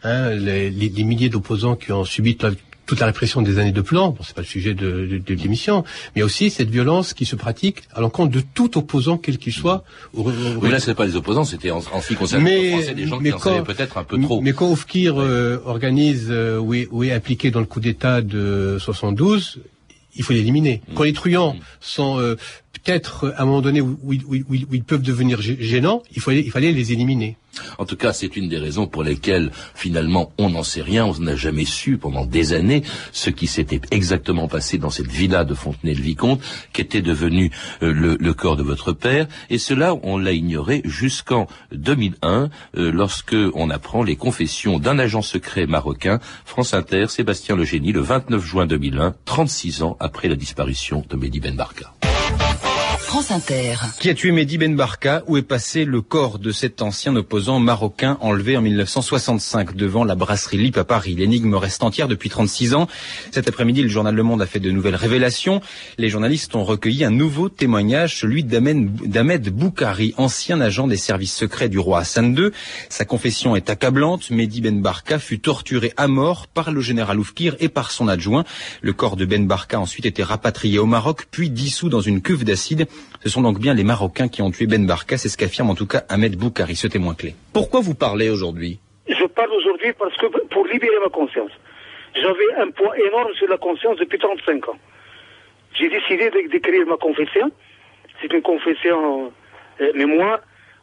hein, 0.04 0.30
les, 0.32 0.70
les- 0.70 0.90
les 0.90 1.04
milliers 1.04 1.30
d'opposants 1.30 1.76
qui 1.76 1.92
ont 1.92 2.04
subi 2.06 2.36
toute 2.86 3.00
la, 3.00 3.06
répression 3.06 3.42
des 3.42 3.60
années 3.60 3.74
de 3.74 3.82
plan, 3.82 4.10
bon, 4.12 4.24
c'est 4.24 4.36
pas 4.36 4.42
le 4.42 4.48
sujet 4.48 4.74
de, 4.74 5.06
de, 5.06 5.18
de 5.18 5.34
l'émission, 5.34 5.84
mais 6.16 6.24
aussi 6.24 6.50
cette 6.50 6.70
violence 6.70 7.14
qui 7.14 7.26
se 7.26 7.36
pratique 7.36 7.84
à 7.94 8.00
l'encontre 8.02 8.32
de 8.32 8.42
tout 8.54 8.78
opposant, 8.78 9.18
quel 9.18 9.38
qu'il 9.38 9.52
soit. 9.54 9.84
Au, 10.14 10.32
oui, 10.62 10.70
là, 10.70 10.80
c'est 10.80 10.96
pas 10.96 11.06
les 11.06 11.16
opposants, 11.18 11.44
c'était 11.44 11.72
en, 11.72 11.80
en 11.92 12.02
ce 12.02 12.08
qui 12.08 12.16
concerne 12.16 12.48
Français, 12.48 12.94
des 12.94 13.08
gens 13.08 13.20
qui 13.20 13.32
en 13.34 13.40
savaient 13.40 13.64
peut-être 13.64 13.98
un 13.98 14.04
peu 14.06 14.20
trop. 14.22 14.40
Mais 14.42 14.54
quand 14.54 14.70
Oufkir 14.72 15.20
euh, 15.20 15.62
organise 15.66 16.28
euh, 16.30 16.60
ou, 16.60 16.74
est, 16.74 16.88
ou, 16.92 17.04
est, 17.04 17.12
impliqué 17.12 17.52
dans 17.52 17.60
le 17.60 17.66
coup 17.66 17.82
d'État 17.82 18.22
de 18.22 18.78
72, 18.80 19.60
il 20.16 20.24
faut 20.24 20.34
l'éliminer. 20.34 20.82
Mmh. 20.88 20.94
Quand 20.96 21.04
les 21.04 21.14
truands 21.14 21.54
mmh. 21.54 21.60
sont 21.82 22.20
euh, 22.20 22.38
peut-être 22.88 23.34
à 23.36 23.42
un 23.42 23.46
moment 23.46 23.62
donné 23.62 23.82
où, 23.82 23.98
ils 24.14 24.84
peuvent 24.84 25.02
devenir 25.02 25.42
gênants, 25.42 26.04
il 26.16 26.22
fallait, 26.22 26.72
les 26.72 26.92
éliminer. 26.94 27.38
En 27.80 27.86
tout 27.86 27.98
cas, 27.98 28.14
c'est 28.14 28.38
une 28.38 28.48
des 28.48 28.60
raisons 28.60 28.88
pour 28.88 29.04
lesquelles, 29.04 29.52
finalement, 29.76 30.32
on 30.38 30.52
n'en 30.52 30.64
sait 30.64 30.82
rien, 30.82 31.06
on 31.06 31.20
n'a 31.20 31.36
jamais 31.36 31.66
su 31.66 31.98
pendant 31.98 32.26
des 32.26 32.54
années 32.54 32.84
ce 33.12 33.30
qui 33.30 33.48
s'était 33.48 33.82
exactement 33.92 34.48
passé 34.48 34.78
dans 34.78 34.90
cette 34.90 35.08
villa 35.08 35.44
de 35.44 35.54
Fontenay-le-Vicomte, 35.54 36.40
qui 36.72 36.82
était 36.82 37.02
devenu 37.02 37.52
euh, 37.82 37.92
le, 37.92 38.16
le, 38.20 38.34
corps 38.34 38.58
de 38.58 38.64
votre 38.64 38.94
père, 38.94 39.28
et 39.50 39.58
cela, 39.58 39.96
on 40.04 40.18
l'a 40.18 40.34
ignoré 40.34 40.82
jusqu'en 40.86 41.48
2001, 41.72 42.50
euh, 42.78 42.92
lorsque 42.92 43.36
on 43.56 43.70
apprend 43.70 44.04
les 44.04 44.16
confessions 44.16 44.78
d'un 44.80 45.00
agent 45.00 45.24
secret 45.24 45.66
marocain, 45.66 46.20
France 46.46 46.74
Inter, 46.74 47.08
Sébastien 47.08 47.56
Legénie, 47.56 47.92
le 47.92 48.02
29 48.02 48.46
juin 48.46 48.66
2001, 48.66 49.16
36 49.26 49.82
ans 49.82 49.98
après 50.00 50.28
la 50.28 50.36
disparition 50.36 51.04
de 51.10 51.16
Mehdi 51.16 51.40
Ben 51.40 51.56
Barka. 51.56 51.94
Qui 54.00 54.10
a 54.12 54.14
tué 54.14 54.32
Mehdi 54.32 54.60
Ben 54.60 54.76
Barka 54.76 55.24
Où 55.26 55.38
est 55.38 55.42
passé 55.42 55.86
le 55.86 56.02
corps 56.02 56.38
de 56.38 56.52
cet 56.52 56.84
ancien 56.84 57.16
opposant 57.16 57.58
marocain 57.58 58.20
enlevé 58.22 58.56
en 58.58 58.62
1965 58.62 59.76
devant 59.76 60.04
la 60.04 60.14
brasserie 60.14 60.58
Lip 60.58 60.78
à 60.78 60.84
Paris? 60.84 61.16
L'énigme 61.16 61.56
reste 61.56 61.82
entière 61.82 62.08
depuis 62.08 62.30
36 62.30 62.76
ans. 62.76 62.88
Cet 63.32 63.50
après-midi, 63.50 63.82
le 63.82 63.88
journal 63.88 64.14
Le 64.14 64.22
Monde 64.22 64.44
a 64.44 64.46
fait 64.46 64.60
de 64.60 64.70
nouvelles 64.70 64.96
révélations. 64.96 65.62
Les 65.98 66.10
journalistes 66.10 66.56
ont 66.56 66.64
recueilli 66.64 67.04
un 67.06 67.10
nouveau 67.10 67.50
témoignage, 67.50 68.20
celui 68.20 68.44
d'Ahmed 68.44 69.50
Boukari, 69.50 70.14
ancien 70.18 70.62
agent 70.62 70.86
des 70.86 70.98
services 70.98 71.34
secrets 71.34 71.70
du 71.70 71.80
roi 71.80 72.02
Hassan 72.02 72.38
II. 72.38 72.52
Sa 72.90 73.06
confession 73.06 73.56
est 73.56 73.72
accablante. 73.72 74.30
Mehdi 74.30 74.62
Ben 74.62 74.80
Barka 74.80 75.18
fut 75.18 75.40
torturé 75.40 75.92
à 75.98 76.08
mort 76.08 76.46
par 76.46 76.72
le 76.72 76.82
général 76.82 77.20
Oufkir 77.20 77.56
et 77.60 77.70
par 77.70 77.90
son 77.90 78.10
adjoint. 78.10 78.44
Le 78.82 78.94
corps 78.94 79.16
de 79.16 79.26
Ben 79.26 79.48
Barka 79.48 79.78
a 79.78 79.80
ensuite 79.80 80.06
été 80.06 80.22
rapatrié 80.22 80.78
au 80.78 80.86
Maroc, 80.86 81.26
puis 81.32 81.50
dissous 81.50 81.90
dans 81.90 82.02
une 82.02 82.22
cuve 82.22 82.44
d'acide. 82.44 82.88
Ce 83.24 83.30
sont 83.30 83.42
donc 83.42 83.60
bien 83.60 83.74
les 83.74 83.84
Marocains 83.84 84.28
qui 84.28 84.42
ont 84.42 84.52
tué 84.52 84.68
Ben 84.68 84.86
Barka, 84.86 85.18
c'est 85.18 85.30
ce 85.30 85.38
qu'affirme 85.38 85.70
en 85.70 85.76
tout 85.76 85.88
cas 85.88 86.04
Ahmed 86.10 86.36
Boukari, 86.38 86.76
ce 86.76 86.88
témoin 86.88 87.16
clé. 87.16 87.36
Pourquoi 87.54 87.82
vous 87.82 87.96
parlez 87.96 88.30
aujourd'hui? 88.30 88.80
Je 89.08 89.26
parle 89.26 89.52
aujourd'hui 89.52 89.94
parce 89.98 90.16
que 90.18 90.26
pour 90.26 90.66
libérer 90.68 91.00
ma 91.04 91.10
conscience. 91.10 91.52
J'avais 92.16 92.62
un 92.62 92.72
poids 92.72 92.98
énorme 92.98 93.34
sur 93.38 93.48
la 93.48 93.58
conscience 93.58 93.98
depuis 93.98 94.18
35 94.18 94.70
ans. 94.70 94.78
J'ai 95.74 95.90
décidé 95.90 96.32
d'écrire 96.50 96.86
ma 96.88 96.98
confession. 96.98 97.52
C'est 98.22 98.34
une 98.34 98.42
confession 98.42 99.32
euh, 99.82 99.94
mémoire 99.94 100.40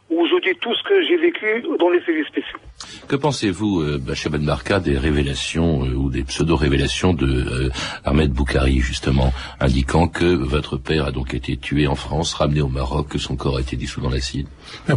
où 0.09 0.25
je 0.27 0.41
dis 0.41 0.57
tout 0.59 0.73
ce 0.73 0.83
que 0.83 1.01
j'ai 1.07 1.17
vécu 1.17 1.63
dans 1.79 1.89
les 1.89 1.99
services 2.01 2.27
spéciaux. 2.27 2.59
Que 3.07 3.15
pensez-vous, 3.15 3.81
euh, 3.81 3.97
Bachir 3.97 4.31
Ben 4.31 4.43
Barka, 4.45 4.79
des 4.79 4.97
révélations 4.97 5.85
euh, 5.85 5.93
ou 5.93 6.09
des 6.09 6.23
pseudo-révélations 6.23 7.13
de 7.13 7.25
euh, 7.25 7.69
Ahmed 8.03 8.31
Boukari, 8.31 8.79
justement, 8.79 9.33
indiquant 9.59 10.07
que 10.07 10.25
votre 10.25 10.77
père 10.77 11.05
a 11.05 11.11
donc 11.11 11.33
été 11.33 11.57
tué 11.57 11.87
en 11.87 11.95
France, 11.95 12.33
ramené 12.33 12.61
au 12.61 12.67
Maroc, 12.67 13.09
que 13.09 13.17
son 13.17 13.35
corps 13.35 13.57
a 13.57 13.61
été 13.61 13.75
dissous 13.75 14.01
dans 14.01 14.09
l'acide? 14.09 14.47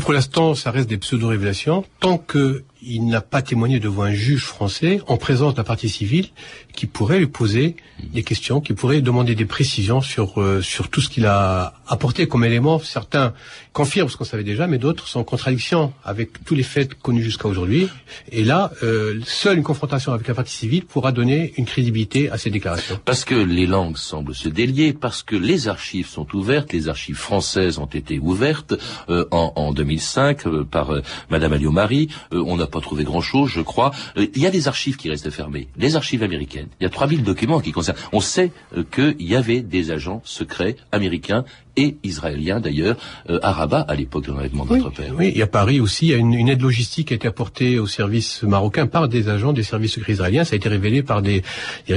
Pour 0.00 0.12
l'instant, 0.12 0.54
ça 0.54 0.70
reste 0.70 0.88
des 0.88 0.98
pseudo-révélations. 0.98 1.84
Tant 2.00 2.18
que 2.18 2.64
il 2.88 3.06
n'a 3.06 3.20
pas 3.20 3.42
témoigné 3.42 3.80
devant 3.80 4.02
un 4.02 4.12
juge 4.12 4.44
français 4.44 5.00
en 5.06 5.16
présence 5.16 5.54
d'un 5.54 5.64
parti 5.64 5.88
civil 5.88 6.28
qui 6.74 6.86
pourrait 6.86 7.18
lui 7.18 7.26
poser 7.26 7.76
des 8.14 8.22
questions, 8.22 8.60
qui 8.60 8.72
pourrait 8.72 9.00
demander 9.00 9.34
des 9.34 9.44
précisions 9.44 10.00
sur 10.00 10.40
euh, 10.40 10.62
sur 10.62 10.88
tout 10.88 11.00
ce 11.00 11.08
qu'il 11.08 11.26
a 11.26 11.74
apporté 11.86 12.26
comme 12.28 12.44
élément. 12.44 12.78
Certains 12.78 13.32
confirment 13.72 14.08
ce 14.08 14.16
qu'on 14.16 14.24
savait 14.24 14.44
déjà, 14.44 14.66
mais 14.66 14.78
d'autres 14.78 15.06
sont 15.06 15.20
en 15.20 15.24
contradiction 15.24 15.92
avec 16.04 16.44
tous 16.44 16.54
les 16.54 16.62
faits 16.62 16.94
connus 16.94 17.22
jusqu'à 17.22 17.48
aujourd'hui. 17.48 17.88
Et 18.32 18.44
là, 18.44 18.72
euh, 18.82 19.20
seule 19.24 19.58
une 19.58 19.62
confrontation 19.62 20.12
avec 20.12 20.28
un 20.28 20.34
parti 20.34 20.52
civil 20.52 20.84
pourra 20.84 21.12
donner 21.12 21.52
une 21.56 21.64
crédibilité 21.64 22.30
à 22.30 22.38
ces 22.38 22.50
déclarations. 22.50 22.98
Parce 23.04 23.24
que 23.24 23.34
les 23.34 23.66
langues 23.66 23.96
semblent 23.96 24.34
se 24.34 24.48
délier, 24.48 24.92
parce 24.92 25.22
que 25.22 25.36
les 25.36 25.68
archives 25.68 26.08
sont 26.08 26.26
ouvertes, 26.34 26.72
les 26.72 26.88
archives 26.88 27.16
françaises 27.16 27.78
ont 27.78 27.86
été 27.86 28.18
ouvertes 28.18 28.74
euh, 29.08 29.26
en, 29.30 29.52
en, 29.56 29.72
2005 29.72 30.46
euh, 30.46 30.64
par 30.64 30.92
euh, 30.92 31.02
Madame 31.30 31.52
Alliot-Marie. 31.52 32.08
on 32.32 32.56
n'a 32.56 32.66
pas 32.66 32.77
trouvé 32.80 33.04
grand-chose, 33.04 33.50
je 33.50 33.60
crois. 33.60 33.92
Il 34.16 34.38
y 34.38 34.46
a 34.46 34.50
des 34.50 34.68
archives 34.68 34.96
qui 34.96 35.08
restent 35.08 35.30
fermées, 35.30 35.68
les 35.76 35.96
archives 35.96 36.22
américaines. 36.22 36.68
Il 36.80 36.84
y 36.84 36.86
a 36.86 36.90
3000 36.90 37.22
documents 37.22 37.60
qui 37.60 37.72
concernent. 37.72 37.98
On 38.12 38.20
sait 38.20 38.52
qu'il 38.92 39.16
y 39.20 39.36
avait 39.36 39.60
des 39.60 39.90
agents 39.90 40.22
secrets 40.24 40.76
américains 40.92 41.44
et 41.78 41.96
israéliens 42.02 42.60
d'ailleurs 42.60 42.96
euh, 43.30 43.38
à 43.42 43.52
Rabat 43.52 43.82
à 43.88 43.94
l'époque 43.94 44.24
de 44.26 44.32
l'enlèvement 44.32 44.66
de 44.66 44.72
oui, 44.72 44.78
notre 44.80 44.90
père. 44.90 45.14
Oui, 45.16 45.32
et 45.34 45.42
à 45.42 45.46
Paris 45.46 45.80
aussi, 45.80 46.06
il 46.06 46.10
y 46.10 46.14
a 46.14 46.16
une, 46.16 46.34
une, 46.34 46.48
aide 46.48 46.60
logistique 46.60 47.08
qui 47.08 47.14
a 47.14 47.16
été 47.16 47.28
apportée 47.28 47.78
au 47.78 47.86
service 47.86 48.42
marocain 48.42 48.86
par 48.86 49.08
des 49.08 49.28
agents 49.28 49.52
des 49.52 49.62
services 49.62 49.92
secrets 49.92 50.14
israéliens. 50.14 50.44
Ça 50.44 50.54
a 50.54 50.56
été 50.56 50.68
révélé 50.68 51.02
par 51.02 51.22
des, 51.22 51.44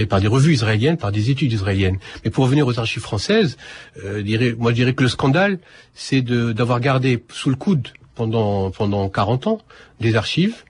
par 0.08 0.22
des 0.22 0.28
revues 0.28 0.54
israéliennes, 0.54 0.98
par 0.98 1.12
des 1.12 1.32
études 1.32 1.52
israéliennes. 1.52 1.98
Mais 2.24 2.30
pour 2.30 2.44
revenir 2.44 2.68
aux 2.68 2.78
archives 2.80 3.02
françaises, 3.02 3.58
euh, 4.06 4.22
dirais, 4.22 4.56
moi 4.58 4.72
je 4.72 4.76
dirais 4.76 4.94
que 4.94 5.04
le 5.04 5.10
scandale, 5.10 5.60
c'est 5.96 6.22
d'avoir 6.22 6.80
gardé 6.80 7.24
sous 7.30 7.50
le 7.50 7.56
coude 7.56 7.88
pendant, 8.14 8.70
pendant 8.70 9.10
40 9.10 9.48
ans 9.48 9.62
des 10.00 10.16
archives 10.16 10.64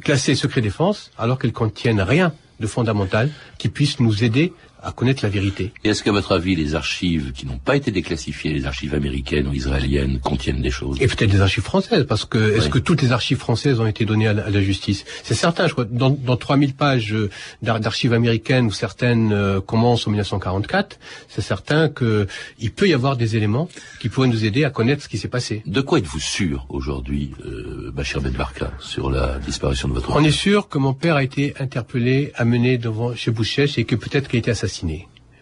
classées 0.00 0.34
secret 0.34 0.60
défense 0.60 1.10
alors 1.18 1.38
qu'elles 1.38 1.52
contiennent 1.52 2.00
rien 2.00 2.32
de 2.60 2.66
fondamental 2.66 3.30
qui 3.58 3.68
puisse 3.68 4.00
nous 4.00 4.24
aider 4.24 4.52
à 4.82 4.92
connaître 4.92 5.22
la 5.22 5.28
vérité. 5.28 5.72
Et 5.84 5.90
est-ce 5.90 6.02
qu'à 6.02 6.12
votre 6.12 6.32
avis, 6.32 6.56
les 6.56 6.74
archives 6.74 7.32
qui 7.32 7.46
n'ont 7.46 7.58
pas 7.58 7.76
été 7.76 7.90
déclassifiées, 7.90 8.52
les 8.52 8.66
archives 8.66 8.94
américaines 8.94 9.46
ou 9.46 9.54
israéliennes, 9.54 10.18
contiennent 10.20 10.60
des 10.60 10.70
choses? 10.70 10.98
Et 11.00 11.06
peut-être 11.06 11.30
des 11.30 11.40
archives 11.40 11.62
françaises, 11.62 12.04
parce 12.08 12.24
que 12.24 12.56
est-ce 12.56 12.68
que 12.68 12.78
toutes 12.78 13.02
les 13.02 13.12
archives 13.12 13.38
françaises 13.38 13.78
ont 13.80 13.86
été 13.86 14.04
données 14.04 14.26
à 14.26 14.32
la, 14.32 14.46
à 14.46 14.50
la 14.50 14.60
justice? 14.60 15.04
C'est 15.22 15.34
certain, 15.34 15.68
je 15.68 15.72
crois, 15.72 15.84
dans, 15.84 16.10
dans 16.10 16.36
3000 16.36 16.74
pages 16.74 17.14
euh, 17.14 17.30
d'archives 17.62 18.12
américaines 18.12 18.66
où 18.66 18.72
certaines 18.72 19.32
euh, 19.32 19.60
commencent 19.60 20.06
en 20.06 20.10
1944, 20.10 20.98
c'est 21.28 21.42
certain 21.42 21.88
qu'il 21.88 22.72
peut 22.72 22.88
y 22.88 22.94
avoir 22.94 23.16
des 23.16 23.36
éléments 23.36 23.68
qui 24.00 24.08
pourraient 24.08 24.28
nous 24.28 24.44
aider 24.44 24.64
à 24.64 24.70
connaître 24.70 25.02
ce 25.02 25.08
qui 25.08 25.18
s'est 25.18 25.28
passé. 25.28 25.62
De 25.66 25.80
quoi 25.80 25.98
êtes-vous 25.98 26.20
sûr 26.20 26.66
aujourd'hui, 26.68 27.32
euh, 27.46 27.92
Bachir 27.94 28.20
Ben 28.20 28.32
Barka, 28.32 28.72
sur 28.80 29.10
la 29.10 29.38
disparition 29.38 29.88
de 29.88 29.94
votre 29.94 30.10
On 30.10 30.24
est 30.24 30.30
sûr 30.32 30.68
que 30.68 30.78
mon 30.78 30.94
père 30.94 31.14
a 31.14 31.22
été 31.22 31.54
interpellé, 31.60 32.32
amené 32.34 32.78
devant 32.78 33.14
chez 33.14 33.30
Bouchèche 33.30 33.78
et 33.78 33.84
que 33.84 33.94
peut-être 33.94 34.28
qu'il 34.28 34.38
a 34.38 34.40
été 34.40 34.50
assassiné 34.50 34.71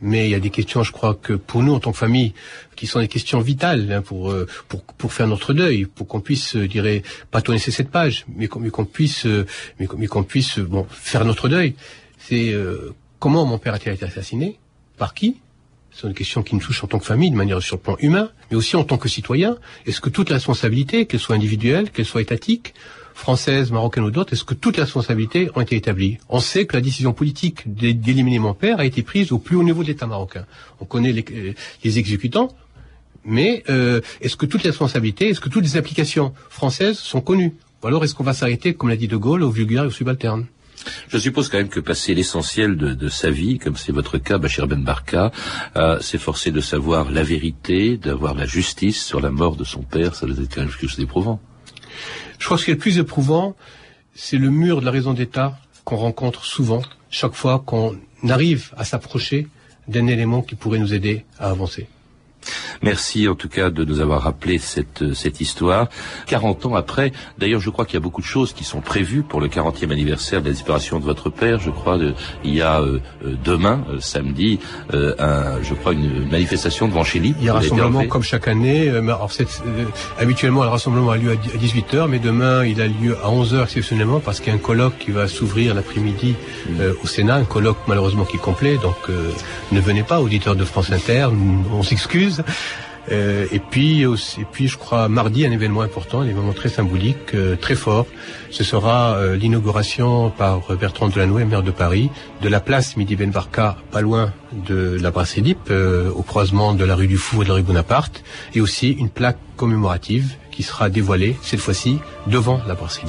Mais 0.02 0.26
il 0.28 0.30
y 0.30 0.34
a 0.34 0.40
des 0.40 0.50
questions, 0.50 0.82
je 0.82 0.92
crois 0.92 1.14
que 1.14 1.34
pour 1.34 1.62
nous 1.62 1.74
en 1.74 1.80
tant 1.80 1.92
que 1.92 1.98
famille, 1.98 2.32
qui 2.74 2.86
sont 2.86 3.00
des 3.00 3.08
questions 3.08 3.40
vitales 3.40 3.92
hein, 3.92 4.00
pour, 4.00 4.34
pour 4.66 4.82
pour 4.82 5.12
faire 5.12 5.26
notre 5.26 5.52
deuil, 5.52 5.84
pour 5.84 6.06
qu'on 6.06 6.20
puisse, 6.20 6.56
je 6.56 6.64
dirais, 6.64 7.02
pas 7.30 7.42
tourner 7.42 7.58
ces 7.58 7.70
sept 7.70 7.90
pages, 7.90 8.24
mais 8.34 8.48
qu'on 8.48 8.84
puisse, 8.86 9.26
mais 9.78 10.06
qu'on 10.08 10.22
puisse, 10.24 10.58
bon, 10.58 10.86
faire 10.88 11.26
notre 11.26 11.48
deuil. 11.50 11.74
C'est 12.18 12.52
euh, 12.52 12.94
comment 13.18 13.44
mon 13.44 13.58
père 13.58 13.74
a-t-il 13.74 13.92
été 13.92 14.06
assassiné, 14.06 14.58
par 14.96 15.12
qui, 15.12 15.36
ce 15.90 16.00
sont 16.02 16.08
des 16.08 16.14
questions 16.14 16.42
qui 16.42 16.54
nous 16.54 16.60
touchent 16.60 16.84
en 16.84 16.86
tant 16.86 16.98
que 16.98 17.04
famille, 17.04 17.30
de 17.30 17.36
manière 17.36 17.62
sur 17.62 17.76
le 17.76 17.82
plan 17.82 17.96
humain, 18.00 18.30
mais 18.50 18.56
aussi 18.56 18.76
en 18.76 18.84
tant 18.84 18.96
que 18.96 19.08
citoyen. 19.08 19.56
Est-ce 19.86 20.00
que 20.00 20.08
toute 20.08 20.30
responsabilité, 20.30 21.06
qu'elle 21.06 21.20
soit 21.20 21.34
individuelle, 21.34 21.90
qu'elle 21.90 22.04
soit 22.04 22.22
étatique, 22.22 22.74
française, 23.20 23.70
marocaine 23.70 24.04
ou 24.04 24.10
d'autres, 24.10 24.32
est-ce 24.32 24.44
que 24.44 24.54
toutes 24.54 24.76
les 24.76 24.82
responsabilités 24.82 25.50
ont 25.54 25.60
été 25.60 25.76
établies? 25.76 26.18
On 26.28 26.40
sait 26.40 26.66
que 26.66 26.74
la 26.74 26.80
décision 26.80 27.12
politique 27.12 27.72
d'éliminer 27.72 28.38
mon 28.38 28.54
père 28.54 28.80
a 28.80 28.84
été 28.84 29.02
prise 29.02 29.30
au 29.30 29.38
plus 29.38 29.56
haut 29.56 29.62
niveau 29.62 29.82
de 29.82 29.88
l'État 29.88 30.06
marocain. 30.06 30.46
On 30.80 30.84
connaît 30.86 31.12
les, 31.12 31.54
les 31.84 31.98
exécutants, 31.98 32.48
mais 33.24 33.62
euh, 33.68 34.00
est-ce 34.20 34.36
que 34.36 34.46
toutes 34.46 34.64
les 34.64 34.70
responsabilités, 34.70 35.28
est-ce 35.28 35.40
que 35.40 35.50
toutes 35.50 35.64
les 35.64 35.76
applications 35.76 36.32
françaises 36.48 36.98
sont 36.98 37.20
connues? 37.20 37.52
Ou 37.82 37.86
alors 37.86 38.02
est-ce 38.04 38.14
qu'on 38.14 38.24
va 38.24 38.34
s'arrêter, 38.34 38.74
comme 38.74 38.88
l'a 38.88 38.96
dit 38.96 39.08
De 39.08 39.16
Gaulle, 39.16 39.42
au 39.42 39.50
vulgaire 39.50 39.84
et 39.84 39.86
au 39.86 39.90
subalterne? 39.90 40.46
Je 41.08 41.18
suppose 41.18 41.50
quand 41.50 41.58
même 41.58 41.68
que 41.68 41.80
passer 41.80 42.14
l'essentiel 42.14 42.76
de, 42.76 43.08
sa 43.08 43.30
vie, 43.30 43.58
comme 43.58 43.76
c'est 43.76 43.92
votre 43.92 44.16
cas, 44.16 44.38
Bachir 44.38 44.66
Ben 44.66 44.82
Barka, 44.82 45.30
euh, 45.76 46.00
s'efforcer 46.00 46.52
de 46.52 46.60
savoir 46.60 47.10
la 47.10 47.22
vérité, 47.22 47.98
d'avoir 47.98 48.34
la 48.34 48.46
justice 48.46 49.04
sur 49.04 49.20
la 49.20 49.30
mort 49.30 49.56
de 49.56 49.64
son 49.64 49.82
père, 49.82 50.14
ça 50.14 50.26
doit 50.26 50.42
être 50.42 50.54
quand 50.54 50.62
même 50.62 50.70
quelque 50.70 50.88
chose. 50.88 51.06
Je 52.38 52.44
crois 52.44 52.56
que 52.56 52.60
ce 52.60 52.64
qui 52.66 52.70
est 52.70 52.74
le 52.74 52.80
plus 52.80 52.98
éprouvant, 52.98 53.56
c'est 54.14 54.38
le 54.38 54.50
mur 54.50 54.80
de 54.80 54.86
la 54.86 54.90
raison 54.90 55.12
d'État 55.12 55.58
qu'on 55.84 55.96
rencontre 55.96 56.44
souvent, 56.44 56.82
chaque 57.10 57.34
fois 57.34 57.62
qu'on 57.64 57.96
arrive 58.28 58.72
à 58.76 58.84
s'approcher 58.84 59.48
d'un 59.88 60.06
élément 60.06 60.42
qui 60.42 60.54
pourrait 60.54 60.78
nous 60.78 60.94
aider 60.94 61.24
à 61.38 61.50
avancer. 61.50 61.88
Merci 62.82 63.28
en 63.28 63.34
tout 63.34 63.48
cas 63.48 63.68
de 63.68 63.84
nous 63.84 64.00
avoir 64.00 64.22
rappelé 64.22 64.56
cette, 64.58 65.12
cette 65.12 65.40
histoire. 65.42 65.88
40 66.26 66.66
ans 66.66 66.74
après, 66.74 67.12
d'ailleurs 67.36 67.60
je 67.60 67.68
crois 67.68 67.84
qu'il 67.84 67.94
y 67.94 67.98
a 67.98 68.00
beaucoup 68.00 68.22
de 68.22 68.26
choses 68.26 68.54
qui 68.54 68.64
sont 68.64 68.80
prévues 68.80 69.22
pour 69.22 69.40
le 69.40 69.48
40e 69.48 69.90
anniversaire 69.92 70.40
de 70.40 70.46
la 70.46 70.52
disparition 70.52 70.98
de 70.98 71.04
votre 71.04 71.28
père. 71.28 71.60
Je 71.60 71.70
crois 71.70 71.98
de, 71.98 72.14
il 72.42 72.54
y 72.54 72.62
a 72.62 72.80
euh, 72.80 73.00
euh, 73.24 73.36
demain, 73.44 73.84
euh, 73.90 74.00
samedi, 74.00 74.60
un, 74.92 75.62
je 75.62 75.74
crois 75.74 75.92
une 75.92 76.28
manifestation 76.30 76.88
devant 76.88 77.04
Chili. 77.04 77.34
Il 77.38 77.44
y 77.44 77.48
a 77.50 77.52
un 77.52 77.56
rassemblement 77.56 78.06
comme 78.06 78.22
chaque 78.22 78.48
année. 78.48 78.88
Alors, 78.88 79.30
habituellement, 80.18 80.62
le 80.62 80.70
rassemblement 80.70 81.10
a 81.10 81.18
lieu 81.18 81.32
à 81.32 81.34
18h, 81.34 82.08
mais 82.08 82.18
demain 82.18 82.64
il 82.64 82.80
a 82.80 82.86
lieu 82.86 83.16
à 83.22 83.28
11h 83.28 83.64
exceptionnellement 83.64 84.20
parce 84.20 84.40
qu'il 84.40 84.48
y 84.48 84.52
a 84.52 84.54
un 84.54 84.62
colloque 84.62 84.96
qui 84.98 85.10
va 85.10 85.28
s'ouvrir 85.28 85.74
l'après-midi 85.74 86.34
mm. 86.68 86.80
au 87.02 87.06
Sénat, 87.06 87.36
un 87.36 87.44
colloque 87.44 87.78
malheureusement 87.86 88.24
qui 88.24 88.36
est 88.36 88.40
complet. 88.40 88.78
Donc 88.78 88.96
ne 89.70 89.80
venez 89.80 90.02
pas, 90.02 90.20
auditeurs 90.20 90.56
de 90.56 90.64
France 90.64 90.90
Inter, 90.90 91.28
on 91.72 91.82
s'excuse. 91.82 92.42
Euh, 93.10 93.46
et 93.50 93.58
puis 93.58 94.06
aussi, 94.06 94.40
et 94.40 94.46
puis 94.50 94.68
je 94.68 94.76
crois 94.76 95.08
mardi 95.08 95.46
un 95.46 95.50
événement 95.50 95.82
important, 95.82 96.20
un 96.20 96.28
événement 96.28 96.52
très 96.52 96.68
symbolique, 96.68 97.34
euh, 97.34 97.56
très 97.56 97.74
fort. 97.74 98.06
Ce 98.50 98.64
sera 98.64 99.16
euh, 99.16 99.36
l'inauguration 99.36 100.30
par 100.30 100.76
Bertrand 100.76 101.08
Delanoë, 101.08 101.44
maire 101.44 101.62
de 101.62 101.70
Paris, 101.70 102.10
de 102.42 102.48
la 102.48 102.60
place 102.60 102.96
Midi 102.96 103.16
Ben 103.16 103.30
Barka, 103.30 103.76
pas 103.90 104.00
loin 104.00 104.32
de 104.66 104.98
la 105.00 105.10
Brasserie 105.10 105.56
au 106.14 106.22
croisement 106.22 106.74
de 106.74 106.84
la 106.84 106.94
rue 106.94 107.06
du 107.06 107.16
Fou 107.16 107.42
et 107.42 107.44
de 107.44 107.50
la 107.50 107.54
rue 107.54 107.62
Bonaparte, 107.62 108.22
et 108.54 108.60
aussi 108.60 108.90
une 108.90 109.08
plaque 109.08 109.38
commémorative 109.56 110.34
qui 110.60 110.66
sera 110.66 110.90
dévoilée 110.90 111.38
cette 111.40 111.60
fois-ci 111.60 112.00
devant 112.26 112.60
la 112.68 112.74
Brasserie 112.74 113.06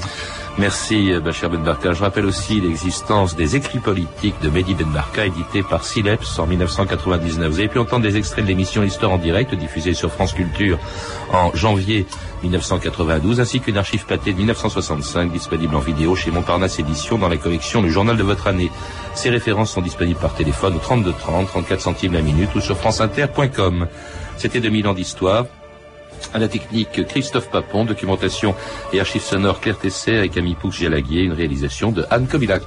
Merci 0.57 1.11
euh, 1.11 1.19
Bachir 1.19 1.49
Ben 1.49 1.61
Barka. 1.61 1.91
Je 1.91 1.99
rappelle 1.99 2.25
aussi 2.25 2.61
l'existence 2.61 3.35
des 3.35 3.57
écrits 3.57 3.79
politiques 3.79 4.35
de 4.41 4.49
Mehdi 4.49 4.73
Ben 4.73 4.87
Barka, 4.87 5.25
édité 5.25 5.61
par 5.61 5.83
Sileps 5.83 6.39
en 6.39 6.47
1999. 6.47 7.49
Vous 7.51 7.59
avez 7.59 7.67
pu 7.67 7.79
entendre 7.79 8.03
des 8.03 8.15
extraits 8.15 8.45
de 8.45 8.47
l'émission 8.47 8.83
L'Histoire 8.83 9.11
en 9.11 9.17
direct, 9.17 9.53
diffusée 9.53 9.93
sur 9.93 10.13
France 10.13 10.31
Culture 10.31 10.79
en 11.33 11.53
janvier 11.53 12.05
1992, 12.43 13.41
ainsi 13.41 13.59
qu'une 13.59 13.77
archive 13.77 14.05
pâtée 14.05 14.31
de 14.31 14.37
1965, 14.37 15.29
disponible 15.29 15.75
en 15.75 15.79
vidéo 15.79 16.15
chez 16.15 16.31
Montparnasse 16.31 16.79
Éditions 16.79 17.17
dans 17.17 17.27
la 17.27 17.37
collection 17.37 17.81
Le 17.81 17.89
Journal 17.89 18.15
de 18.15 18.23
votre 18.23 18.47
année. 18.47 18.71
Ces 19.13 19.29
références 19.29 19.73
sont 19.73 19.81
disponibles 19.81 20.21
par 20.21 20.35
téléphone 20.35 20.75
au 20.75 20.79
32 20.79 21.11
30, 21.19 21.47
34 21.47 21.81
centimes 21.81 22.13
la 22.13 22.21
minute 22.21 22.55
ou 22.55 22.61
sur 22.61 22.77
franceinter.com. 22.77 23.87
C'était 24.37 24.61
2000 24.61 24.87
ans 24.87 24.93
d'histoire. 24.93 25.47
À 26.33 26.39
la 26.39 26.47
technique, 26.47 27.05
Christophe 27.07 27.49
Papon, 27.49 27.85
documentation 27.85 28.55
et 28.93 28.99
archives 28.99 29.23
sonores 29.23 29.59
Claire 29.59 29.77
Tesser 29.77 30.17
avec 30.17 30.31
Camille 30.31 30.55
Poux-Jalaguier, 30.55 31.23
une 31.23 31.33
réalisation 31.33 31.91
de 31.91 32.05
Anne 32.09 32.27
Kobilac. 32.27 32.63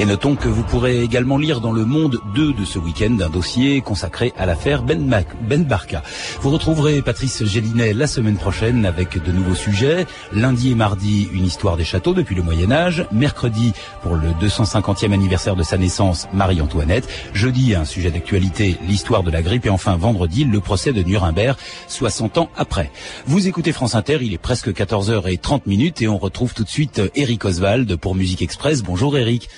Et 0.00 0.04
notons 0.04 0.36
que 0.36 0.46
vous 0.46 0.62
pourrez 0.62 1.02
également 1.02 1.38
lire 1.38 1.60
dans 1.60 1.72
Le 1.72 1.84
Monde 1.84 2.20
2 2.36 2.52
de 2.52 2.64
ce 2.64 2.78
week-end 2.78 3.16
un 3.20 3.28
dossier 3.28 3.80
consacré 3.80 4.32
à 4.38 4.46
l'affaire 4.46 4.84
Ben, 4.84 5.24
ben 5.42 5.64
Barka. 5.64 6.04
Vous 6.40 6.50
retrouverez 6.50 7.02
Patrice 7.02 7.44
Gélinet 7.44 7.94
la 7.94 8.06
semaine 8.06 8.36
prochaine 8.36 8.86
avec 8.86 9.20
de 9.20 9.32
nouveaux 9.32 9.56
sujets. 9.56 10.06
Lundi 10.32 10.70
et 10.70 10.76
mardi, 10.76 11.28
une 11.32 11.44
histoire 11.44 11.76
des 11.76 11.82
châteaux 11.82 12.14
depuis 12.14 12.36
le 12.36 12.44
Moyen 12.44 12.70
Âge. 12.70 13.08
Mercredi, 13.10 13.72
pour 14.04 14.14
le 14.14 14.28
250e 14.40 15.12
anniversaire 15.12 15.56
de 15.56 15.64
sa 15.64 15.76
naissance, 15.76 16.28
Marie-Antoinette. 16.32 17.08
Jeudi, 17.34 17.74
un 17.74 17.84
sujet 17.84 18.12
d'actualité, 18.12 18.76
l'histoire 18.86 19.24
de 19.24 19.32
la 19.32 19.42
grippe. 19.42 19.66
Et 19.66 19.70
enfin, 19.70 19.96
vendredi, 19.96 20.44
le 20.44 20.60
procès 20.60 20.92
de 20.92 21.02
Nuremberg, 21.02 21.56
60 21.88 22.38
ans 22.38 22.50
après. 22.56 22.92
Vous 23.26 23.48
écoutez 23.48 23.72
France 23.72 23.96
Inter, 23.96 24.20
il 24.22 24.32
est 24.32 24.38
presque 24.38 24.68
14h30 24.68 25.62
minutes 25.66 26.02
et 26.02 26.06
on 26.06 26.18
retrouve 26.18 26.54
tout 26.54 26.62
de 26.62 26.68
suite 26.68 27.02
Eric 27.16 27.44
Oswald 27.44 27.96
pour 27.96 28.14
Musique 28.14 28.42
Express. 28.42 28.84
Bonjour 28.84 29.18
Eric. 29.18 29.48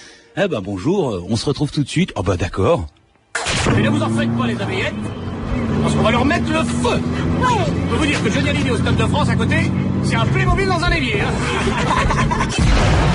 Eh 0.42 0.48
ben 0.48 0.62
bonjour, 0.62 1.22
on 1.28 1.36
se 1.36 1.44
retrouve 1.44 1.70
tout 1.70 1.82
de 1.82 1.88
suite. 1.88 2.14
Oh 2.16 2.22
bah 2.22 2.38
d'accord. 2.38 2.86
Mais 3.76 3.82
ne 3.82 3.90
vous 3.90 4.02
en 4.02 4.08
faites 4.08 4.34
pas 4.38 4.46
les 4.46 4.58
abeillettes, 4.58 4.94
parce 5.82 5.94
qu'on 5.94 6.02
va 6.02 6.10
leur 6.12 6.24
mettre 6.24 6.50
le 6.50 6.64
feu. 6.64 6.98
Je 6.98 7.90
peux 7.90 7.96
vous 7.96 8.06
dire 8.06 8.24
que 8.24 8.30
Johnny 8.30 8.48
Hallyday 8.48 8.70
au 8.70 8.78
Stade 8.78 8.96
de 8.96 9.04
France 9.04 9.28
à 9.28 9.36
côté, 9.36 9.70
c'est 10.02 10.16
un 10.16 10.24
Playmobil 10.24 10.66
dans 10.66 10.82
un 10.82 10.92
évier. 10.92 11.20
Hein 11.20 13.10